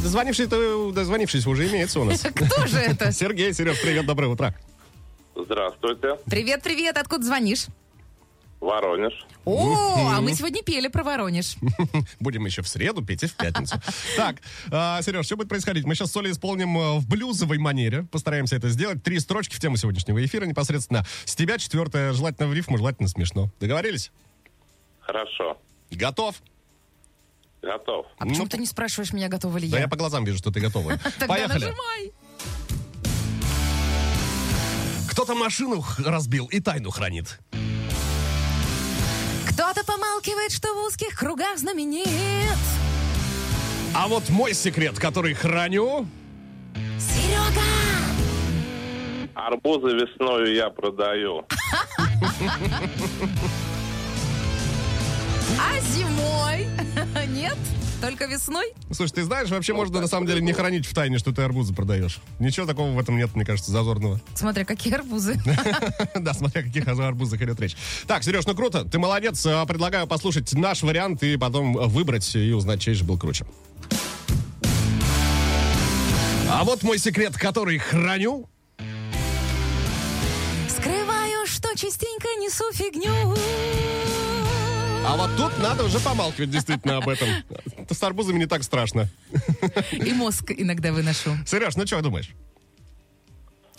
Дозвонившись-то, 0.04 0.92
дозвонившись 0.92 1.48
уже 1.48 1.70
имеется 1.70 2.02
у 2.02 2.04
нас. 2.04 2.22
Кто 2.36 2.68
же 2.68 2.78
это? 2.78 3.14
Сергей, 3.14 3.54
Сереж, 3.54 3.82
привет, 3.82 4.06
доброе 4.06 4.28
утро. 4.28 4.54
Здравствуйте, 5.34 6.18
Привет-привет, 6.26 6.98
откуда 6.98 7.26
звонишь? 7.26 7.68
Воронеж. 8.60 9.26
О, 9.46 10.14
а 10.16 10.22
мы 10.22 10.34
сегодня 10.34 10.62
пели 10.62 10.90
про 10.90 11.04
Воронеж. 11.04 11.56
Будем 12.20 12.46
еще 12.46 12.62
в 12.62 12.68
среду 12.68 13.04
петь 13.04 13.24
и 13.24 13.28
в 13.28 13.36
пятницу. 13.36 13.76
Так, 14.18 14.38
а, 14.72 15.02
Сереж, 15.02 15.26
что 15.26 15.38
будет 15.38 15.50
происходить? 15.50 15.86
Мы 15.86 15.96
сейчас 15.96 16.12
с 16.12 16.18
Олей 16.18 16.32
исполним 16.32 16.78
э, 16.78 17.00
в 17.00 17.08
блюзовой 17.08 17.58
манере. 17.58 18.06
Постараемся 18.12 18.58
это 18.58 18.70
сделать. 18.70 19.04
Три 19.04 19.20
строчки 19.20 19.56
в 19.56 19.60
тему 19.60 19.78
сегодняшнего 19.78 20.24
эфира 20.24 20.46
непосредственно. 20.46 21.06
С 21.26 21.36
тебя 21.36 21.58
четвертое, 21.58 22.14
желательно 22.14 22.48
в 22.48 22.54
рифму, 22.54 22.78
желательно 22.78 23.08
смешно. 23.08 23.50
Договорились? 23.60 24.12
Хорошо, 25.02 25.58
Готов? 25.92 26.36
Готов. 27.64 28.06
А 28.18 28.26
почему 28.26 28.44
Ну, 28.44 28.50
ты 28.50 28.58
не 28.58 28.66
спрашиваешь 28.68 29.14
меня, 29.14 29.30
готова 29.30 29.58
ли 29.58 29.70
Да 29.70 29.78
я? 29.78 29.84
я 29.84 29.90
по 29.90 29.96
глазам 29.96 30.26
вижу, 30.26 30.38
что 30.38 30.52
ты 30.52 30.60
готова. 30.60 31.00
Поехали. 31.28 31.66
нажимай. 31.66 32.12
Кто-то 35.10 35.34
машину 35.36 35.84
разбил 36.06 36.48
и 36.48 36.60
тайну 36.60 36.90
хранит. 36.92 37.40
Кто-то 39.48 39.84
помалкивает, 39.86 40.52
что 40.52 40.74
в 40.74 40.86
узких 40.88 41.18
кругах 41.18 41.58
знаменит. 41.58 42.08
А 43.96 44.08
вот 44.08 44.28
мой 44.30 44.54
секрет, 44.56 44.98
который 44.98 45.36
храню... 45.36 46.08
Серега! 47.00 47.62
Арбузы 49.36 49.96
весною 49.96 50.54
я 50.56 50.70
продаю. 50.70 51.46
Зимой? 55.94 56.68
Нет? 57.28 57.58
Только 58.02 58.26
весной? 58.26 58.74
Слушай, 58.92 59.14
ты 59.14 59.24
знаешь, 59.24 59.50
вообще 59.50 59.74
можно 59.74 60.02
на 60.02 60.08
самом 60.08 60.28
деле 60.28 60.42
не 60.42 60.52
хранить 60.52 60.86
в 60.86 60.94
тайне, 60.94 61.20
что 61.20 61.32
ты 61.32 61.42
арбузы 61.42 61.74
продаешь. 61.74 62.20
Ничего 62.40 62.66
такого 62.66 62.92
в 62.92 63.00
этом 63.00 63.16
нет, 63.16 63.34
мне 63.34 63.46
кажется, 63.46 63.72
зазорного. 63.72 64.20
Смотря 64.36 64.66
какие 64.66 64.94
арбузы. 64.96 65.42
Да, 66.16 66.34
смотря 66.34 66.62
о 66.62 66.64
каких 66.66 66.88
арбузах 66.88 67.42
идет 67.42 67.60
речь. 67.62 67.78
Так, 68.08 68.24
Сереж, 68.24 68.46
ну 68.46 68.56
круто, 68.56 68.84
ты 68.84 69.00
молодец. 69.00 69.46
А, 69.46 69.66
Предлагаю 69.66 70.06
послушать 70.08 70.52
наш 70.54 70.84
вариант 70.84 71.24
и 71.24 71.38
потом 71.38 71.74
выбрать 71.74 72.36
и 72.36 72.52
узнать, 72.52 72.82
чей 72.82 72.94
же 72.94 73.04
был 73.04 73.18
круче. 73.18 73.46
А 76.50 76.64
вот 76.66 76.84
мой 76.84 76.98
секрет, 76.98 77.36
который 77.38 77.78
храню. 77.78 78.50
Скрываю, 80.70 81.46
что 81.48 81.76
частенько 81.76 82.28
несу 82.40 82.66
фигню. 82.74 83.36
А 85.06 85.16
вот 85.18 85.36
тут 85.36 85.58
надо 85.60 85.84
уже 85.84 86.00
помалкивать 86.00 86.50
действительно 86.50 86.98
об 86.98 87.10
этом. 87.10 87.28
С 87.90 88.02
арбузами 88.04 88.40
не 88.40 88.46
так 88.46 88.64
страшно. 88.64 89.08
И 89.92 90.14
мозг 90.14 90.52
иногда 90.56 90.92
выношу. 90.92 91.32
Сереж, 91.46 91.76
ну 91.76 91.86
что 91.86 92.02
думаешь? 92.02 92.30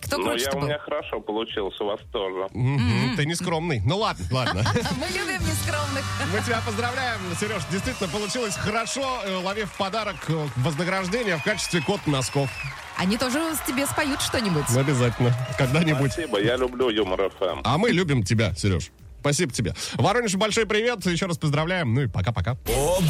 Кто 0.03 0.19
Ну, 0.19 0.37
я, 0.37 0.51
у 0.53 0.61
меня 0.61 0.79
хорошо 0.79 1.19
получился, 1.21 1.83
у 1.83 1.87
вас 1.87 2.01
тоже. 2.13 2.47
Мгм, 2.53 3.17
Ты 3.17 3.25
не 3.25 3.35
скромный. 3.35 3.81
Ну 3.87 3.97
ладно, 3.97 4.27
ладно. 4.31 4.63
Мы 5.01 5.07
любим 5.19 5.41
нескромных. 5.49 6.05
Мы 6.31 6.41
тебя 6.43 6.61
поздравляем, 6.65 7.21
Сереж. 7.41 7.63
Действительно, 7.73 8.11
получилось 8.11 8.55
хорошо. 8.55 9.23
Э, 9.25 9.37
Лови 9.37 9.65
в 9.65 9.73
подарок 9.79 10.17
э, 10.29 10.47
вознаграждение 10.57 11.39
в 11.39 11.43
качестве 11.43 11.81
кот 11.81 12.07
носков. 12.07 12.51
Они 12.99 13.17
тоже 13.17 13.39
с- 13.55 13.67
тебе 13.67 13.87
споют 13.87 14.21
что-нибудь. 14.21 14.65
Ну, 14.71 14.79
Обязательно. 14.81 15.35
Когда-нибудь. 15.57 16.13
Спасибо, 16.13 16.39
я 16.39 16.57
люблю 16.57 16.91
Юмор 16.91 17.31
ФМ. 17.31 17.63
А 17.65 17.79
мы 17.79 17.89
любим 17.91 18.23
тебя, 18.25 18.55
Сереж. 18.55 18.91
Спасибо 19.25 19.55
тебе. 19.55 19.75
Воронеж, 19.95 20.35
большой 20.35 20.67
привет. 20.67 21.07
Еще 21.07 21.25
раз 21.25 21.39
поздравляем. 21.39 21.95
Ну 21.95 22.03
и 22.03 22.07
пока-пока. 22.09 22.59
Ого! 22.69 23.01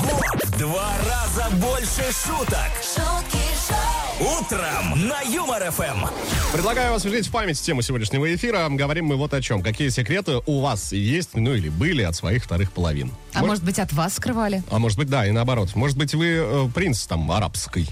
В 0.45 0.59
Два 0.61 0.93
раза 1.09 1.51
больше 1.57 2.05
шуток. 2.25 2.71
шутки 2.81 3.43
шоу, 3.69 4.39
Утром 4.39 5.09
на 5.09 5.23
Юмор 5.23 5.69
ФМ. 5.73 6.07
Предлагаю 6.53 6.95
освежить 6.95 7.27
в 7.27 7.33
память 7.33 7.61
тему 7.61 7.83
сегодняшнего 7.83 8.33
эфира. 8.33 8.69
Говорим 8.71 9.07
мы 9.07 9.17
вот 9.17 9.35
о 9.35 9.43
чем. 9.43 9.61
Какие 9.61 9.89
секреты 9.89 10.41
у 10.47 10.61
вас 10.61 10.93
есть, 10.93 11.31
ну 11.35 11.53
или 11.53 11.69
были 11.69 12.03
от 12.03 12.15
своих 12.15 12.45
вторых 12.45 12.71
половин. 12.71 13.11
А 13.35 13.45
может 13.45 13.65
быть, 13.65 13.79
от 13.79 13.93
вас 13.93 14.15
скрывали? 14.15 14.63
А 14.71 14.79
может 14.79 14.99
быть, 14.99 15.09
да, 15.09 15.27
и 15.27 15.31
наоборот. 15.31 15.75
Может 15.75 15.97
быть, 15.97 16.15
вы 16.15 16.27
э, 16.27 16.69
принц 16.75 17.05
там 17.07 17.31
арабский. 17.31 17.89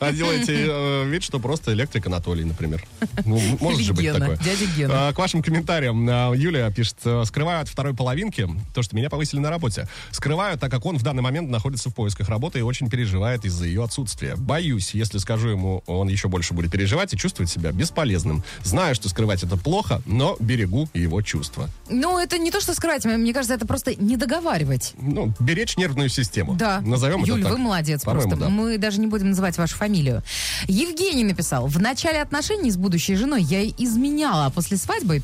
А 0.00 0.12
делаете 0.12 0.66
э, 0.68 1.04
вид, 1.06 1.22
что 1.22 1.38
просто 1.38 1.72
электрик 1.72 2.06
Анатолий, 2.06 2.44
например. 2.44 2.84
Ну, 3.24 3.40
может 3.60 3.80
же 3.80 3.94
быть 3.94 4.12
такое. 4.12 4.36
дядя 4.36 4.66
Гена. 4.76 5.08
А, 5.08 5.12
К 5.12 5.18
вашим 5.18 5.42
комментариям. 5.42 6.06
а, 6.10 6.32
Юлия 6.34 6.70
пишет, 6.70 6.96
э, 7.04 7.24
скрываю 7.26 7.62
от 7.62 7.68
второй 7.68 7.94
половинки 7.94 8.48
то, 8.74 8.82
что 8.82 8.96
меня 8.96 9.08
повысили 9.10 9.40
на 9.40 9.50
работе. 9.50 9.88
Скрываю, 10.10 10.58
так 10.58 10.70
как 10.70 10.84
он 10.84 10.98
в 10.98 11.02
данный 11.02 11.22
момент 11.22 11.50
находится 11.50 11.90
в 11.90 11.94
поисках 11.94 12.28
работы 12.28 12.58
и 12.58 12.62
очень 12.62 12.90
переживает 12.90 13.44
из-за 13.44 13.66
ее 13.66 13.84
отсутствия. 13.84 14.36
Боюсь, 14.36 14.92
если 14.94 15.18
скажу 15.18 15.48
ему, 15.48 15.82
он 15.86 16.08
еще 16.08 16.28
больше 16.28 16.54
будет 16.54 16.70
переживать 16.70 17.14
и 17.14 17.16
чувствовать 17.16 17.50
себя 17.50 17.72
бесполезным. 17.72 18.44
Знаю, 18.62 18.94
что 18.94 19.08
скрывать 19.08 19.42
это 19.42 19.56
плохо, 19.56 20.02
но 20.06 20.36
берегу 20.38 20.88
его 20.94 21.22
чувства. 21.22 21.68
Ну, 21.88 22.18
это 22.18 22.38
не 22.38 22.50
то, 22.50 22.60
что 22.60 22.74
скрывать, 22.74 23.04
мне 23.04 23.32
кажется, 23.32 23.54
это 23.54 23.66
просто 23.66 23.94
не 24.02 24.16
договаривать. 24.16 24.94
Ну, 25.00 25.32
беречь 25.40 25.76
нервную 25.76 26.08
систему. 26.08 26.54
Да. 26.54 26.80
Назовем 26.80 27.24
Юль, 27.24 27.40
это 27.40 27.48
так. 27.48 27.58
вы 27.58 27.64
молодец 27.64 28.02
просто. 28.02 28.36
да. 28.36 28.48
Мы 28.48 28.78
даже 28.78 29.00
не 29.00 29.06
будем 29.06 29.30
называть 29.30 29.56
вашу 29.58 29.76
фамилию. 29.76 30.22
Евгений 30.66 31.24
написал. 31.24 31.66
В 31.66 31.80
начале 31.80 32.20
отношений 32.20 32.70
с 32.70 32.76
будущей 32.76 33.14
женой 33.14 33.42
я 33.42 33.64
изменяла, 33.64 34.46
а 34.46 34.50
после 34.50 34.76
свадьбы 34.76 35.22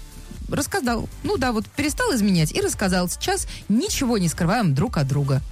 рассказал. 0.48 1.08
Ну 1.24 1.36
да, 1.36 1.52
вот 1.52 1.66
перестал 1.66 2.14
изменять 2.14 2.52
и 2.52 2.60
рассказал. 2.60 3.08
Сейчас 3.08 3.46
ничего 3.68 4.18
не 4.18 4.28
скрываем 4.28 4.74
друг 4.74 4.96
от 4.96 5.08
друга. 5.08 5.42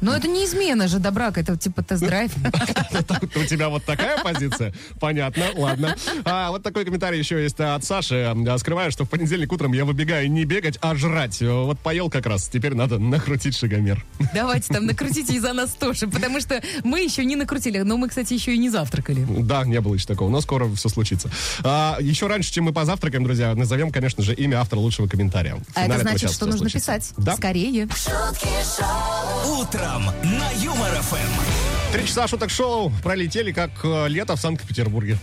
Но 0.00 0.14
это 0.14 0.28
не 0.28 0.44
измена 0.44 0.88
же 0.88 0.98
до 0.98 1.10
брака, 1.10 1.40
это 1.40 1.56
типа 1.56 1.82
тест-драйв. 1.82 2.32
У 3.36 3.44
тебя 3.44 3.68
вот 3.68 3.84
такая 3.84 4.22
позиция? 4.22 4.72
Понятно, 4.98 5.44
ладно. 5.56 5.96
А, 6.24 6.50
вот 6.50 6.62
такой 6.62 6.84
комментарий 6.84 7.18
еще 7.18 7.42
есть 7.42 7.60
от 7.60 7.84
Саши. 7.84 8.34
А, 8.46 8.58
Скрываю, 8.58 8.90
что 8.90 9.04
в 9.04 9.10
понедельник 9.10 9.52
утром 9.52 9.72
я 9.72 9.84
выбегаю 9.84 10.30
не 10.30 10.44
бегать, 10.44 10.78
а 10.80 10.94
жрать. 10.94 11.40
Вот 11.40 11.78
поел 11.80 12.10
как 12.10 12.26
раз, 12.26 12.48
теперь 12.48 12.74
надо 12.74 12.98
накрутить 12.98 13.56
шагомер. 13.56 14.04
Давайте 14.34 14.72
там 14.72 14.86
накрутите 14.86 15.34
и 15.34 15.38
за 15.38 15.52
нас 15.52 15.70
тоже, 15.72 16.06
потому 16.08 16.40
что 16.40 16.60
мы 16.84 17.00
еще 17.00 17.24
не 17.24 17.36
накрутили. 17.36 17.78
Но 17.78 17.96
мы, 17.96 18.08
кстати, 18.08 18.34
еще 18.34 18.54
и 18.54 18.58
не 18.58 18.70
завтракали. 18.70 19.26
Да, 19.28 19.64
не 19.64 19.80
было 19.80 19.94
еще 19.94 20.06
такого, 20.06 20.30
но 20.30 20.40
скоро 20.40 20.68
все 20.74 20.88
случится. 20.88 21.30
А, 21.62 21.98
еще 22.00 22.26
раньше, 22.26 22.52
чем 22.52 22.64
мы 22.64 22.72
позавтракаем, 22.72 23.24
друзья, 23.24 23.54
назовем, 23.54 23.90
конечно 23.90 24.22
же, 24.22 24.34
имя 24.34 24.60
автора 24.60 24.80
лучшего 24.80 25.06
комментария. 25.08 25.58
А 25.74 25.86
это 25.86 25.98
значит, 26.00 26.30
что 26.30 26.46
нужно 26.46 26.60
случится. 26.60 26.92
писать. 26.92 27.12
Да. 27.16 27.36
Скорее. 27.36 27.86
шутки 27.88 28.48
шоу, 28.76 29.66
Утром 29.90 30.04
на 30.22 30.50
Юмор 30.62 30.90
ФМ. 30.90 31.92
Три 31.92 32.06
часа 32.06 32.28
шуток 32.28 32.50
шоу 32.50 32.92
пролетели 33.02 33.50
как 33.50 33.70
э, 33.82 34.06
лето 34.08 34.36
в 34.36 34.40
Санкт-Петербурге. 34.40 35.18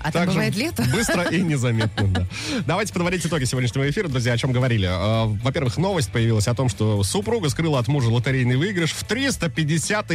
А 0.00 0.10
там 0.10 0.12
Так 0.12 0.30
же 0.30 0.34
бывает 0.34 0.56
лето? 0.56 0.84
Быстро 0.92 1.22
и 1.24 1.40
незаметно, 1.40 2.08
да. 2.08 2.26
Давайте 2.66 2.92
подводить 2.92 3.24
итоги 3.24 3.44
сегодняшнего 3.44 3.88
эфира, 3.88 4.08
друзья, 4.08 4.32
о 4.32 4.36
чем 4.36 4.50
говорили. 4.52 4.88
Э, 4.88 5.26
Во-первых, 5.42 5.76
новость 5.76 6.10
появилась 6.10 6.48
о 6.48 6.54
том, 6.54 6.68
что 6.68 7.02
супруга 7.04 7.48
скрыла 7.48 7.78
от 7.78 7.86
мужа 7.86 8.08
лотерейный 8.08 8.56
выигрыш 8.56 8.92
в 8.92 9.04
350 9.04 10.12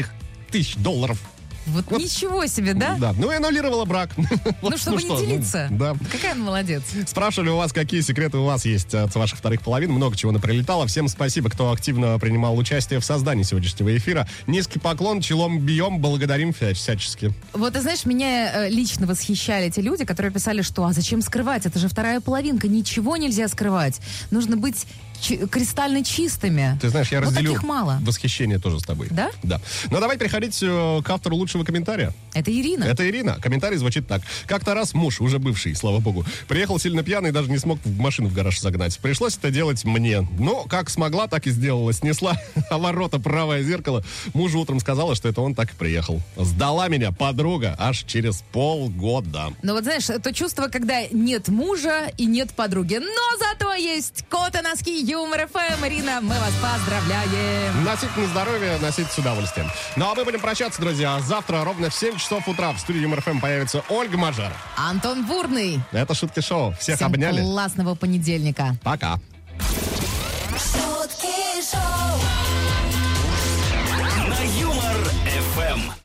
тысяч 0.52 0.76
долларов. 0.76 1.20
Вот, 1.66 1.90
ничего 1.92 2.46
себе, 2.46 2.74
да? 2.74 2.96
Да, 3.00 3.14
ну 3.18 3.32
и 3.32 3.36
аннулировала 3.36 3.86
брак. 3.86 4.10
Вот, 4.62 4.72
Ну, 4.72 4.78
чтобы 4.78 5.00
что, 5.00 5.20
не 5.20 5.26
делиться. 5.28 5.68
да. 5.72 5.96
Какая 6.12 6.34
она 6.34 6.44
молодец. 6.46 6.84
Спрашивали 7.08 7.50
у 7.50 7.58
вас, 7.58 7.72
какие 7.74 8.02
секреты 8.02 8.38
у 8.38 8.46
вас 8.46 8.66
есть 8.66 8.94
от 8.94 9.14
ваших 9.16 9.38
вторых 9.40 9.62
половин. 9.62 9.92
Много 9.92 10.16
чего 10.16 10.32
наприлетало. 10.32 10.88
Всем 10.88 11.08
спасибо, 11.08 11.50
кто 11.50 11.72
активно 11.72 12.18
принимал 12.20 12.58
участие 12.58 13.00
в 13.00 13.06
создании 13.06 13.44
сегодняшнего 13.44 13.96
эфира. 13.96 14.28
Низкий 14.48 14.80
поклон, 14.80 15.22
челом 15.22 15.60
бьем, 15.60 16.00
благодарим 16.00 16.52
вся- 16.54 16.74
всячески. 16.74 17.34
Вот, 17.54 17.74
ты 17.74 17.82
знаешь, 17.82 18.06
меня 18.06 18.66
э, 18.66 18.70
лично 18.70 19.08
восхищали 19.08 19.68
эти 19.68 19.80
люди, 19.80 20.06
которые 20.06 20.32
писали, 20.32 20.62
что 20.62 20.86
«А 20.86 20.94
зачем 20.94 21.22
скрывать? 21.22 21.66
Это 21.66 21.80
же 21.80 21.88
вторая 21.88 22.20
половинка, 22.22 22.68
ничего 22.68 23.18
нельзя 23.18 23.48
скрывать. 23.48 24.00
Нужно 24.32 24.58
быть 24.58 24.86
чи- 25.24 25.38
кристально 25.48 26.04
чистыми». 26.04 26.78
Ты 26.82 26.90
знаешь, 26.90 27.12
я 27.12 27.20
вот 27.20 27.28
разделю 27.28 27.54
таких 27.54 27.64
мало. 27.64 28.00
восхищение 28.02 28.60
тоже 28.60 28.80
с 28.80 28.84
тобой. 28.84 29.08
Да? 29.10 29.32
Да. 29.42 29.60
Ну, 29.90 30.00
давай 30.00 30.18
переходить 30.18 30.60
э, 30.62 31.02
к 31.04 31.10
автору 31.10 31.36
лучшего 31.36 31.64
комментария. 31.64 32.14
Это 32.34 32.52
Ирина. 32.52 32.84
Это 32.84 33.10
Ирина. 33.10 33.38
Комментарий 33.42 33.78
звучит 33.78 34.08
так. 34.08 34.22
Как-то 34.46 34.74
раз 34.74 34.94
муж, 34.94 35.22
уже 35.22 35.40
бывший, 35.40 35.76
слава 35.76 36.00
богу, 36.00 36.26
приехал 36.48 36.80
сильно 36.80 37.04
пьяный 37.04 37.32
даже 37.32 37.50
не 37.50 37.58
смог 37.58 37.80
в 37.84 38.00
машину 38.00 38.30
в 38.30 38.34
гараж 38.34 38.60
загнать. 38.60 38.98
Пришлось 39.00 39.38
это 39.38 39.50
делать 39.52 39.84
мне. 39.86 40.28
Но 40.40 40.64
как 40.64 40.90
смогла, 40.90 41.28
так 41.28 41.48
и 41.48 41.52
сделала. 41.52 41.94
Снесла 41.94 42.38
а 42.70 42.78
ворота 42.78 43.20
правое 43.20 43.64
зеркало. 43.64 44.04
Мужу 44.34 44.60
утром 44.60 44.80
сказала, 44.80 45.16
что 45.16 45.30
это 45.30 45.42
он 45.42 45.56
так 45.56 45.72
и 45.72 45.76
приехал. 45.76 46.22
Сдала 46.38 46.88
меня 46.88 47.12
подруга 47.12 47.76
аж 47.80 48.04
через 48.04 48.44
полгода. 48.52 49.54
Но 49.62 49.74
вот 49.74 49.84
знаешь, 49.84 50.06
то 50.06 50.34
чувство, 50.34 50.68
когда 50.68 51.06
нет 51.12 51.48
мужа 51.48 52.12
и 52.18 52.26
нет 52.26 52.52
подруги. 52.54 52.96
Но 52.96 53.38
зато 53.38 53.74
есть 53.74 54.26
кот 54.30 54.56
и 54.56 54.62
носки 54.62 55.02
Юмор 55.14 55.48
ФМ. 55.48 55.86
Ирина, 55.86 56.22
мы 56.22 56.34
вас 56.40 56.54
поздравляем. 56.60 57.84
Носить 57.84 58.18
на 58.18 58.26
здоровье, 58.26 58.80
носить 58.82 59.12
с 59.12 59.18
удовольствием. 59.20 59.70
Ну 59.96 60.10
а 60.10 60.16
мы 60.16 60.26
будем 60.26 60.40
прощаться, 60.40 60.82
друзья. 60.82 61.20
Завтра 61.20 61.64
ровно 61.64 61.92
в 61.92 61.94
7 61.94 62.18
часов 62.18 62.48
утра 62.48 62.72
в 62.72 62.80
студии 62.80 63.02
Юмор 63.02 63.22
ФМ 63.22 63.40
появится 63.40 63.84
Ольга 63.90 64.18
Мажар. 64.18 64.52
Антон 64.76 65.24
Бурный. 65.28 65.80
Это 65.92 66.16
шутки 66.16 66.40
шоу. 66.40 66.74
Всех 66.80 66.96
Всем 66.96 67.10
обняли. 67.10 67.42
классного 67.42 67.94
понедельника. 67.94 68.76
Пока. 68.82 69.20
шутки 70.50 71.62
шоу. 71.62 72.20
На 74.28 74.42
Юмор 74.60 74.98
ФМ. 75.56 75.94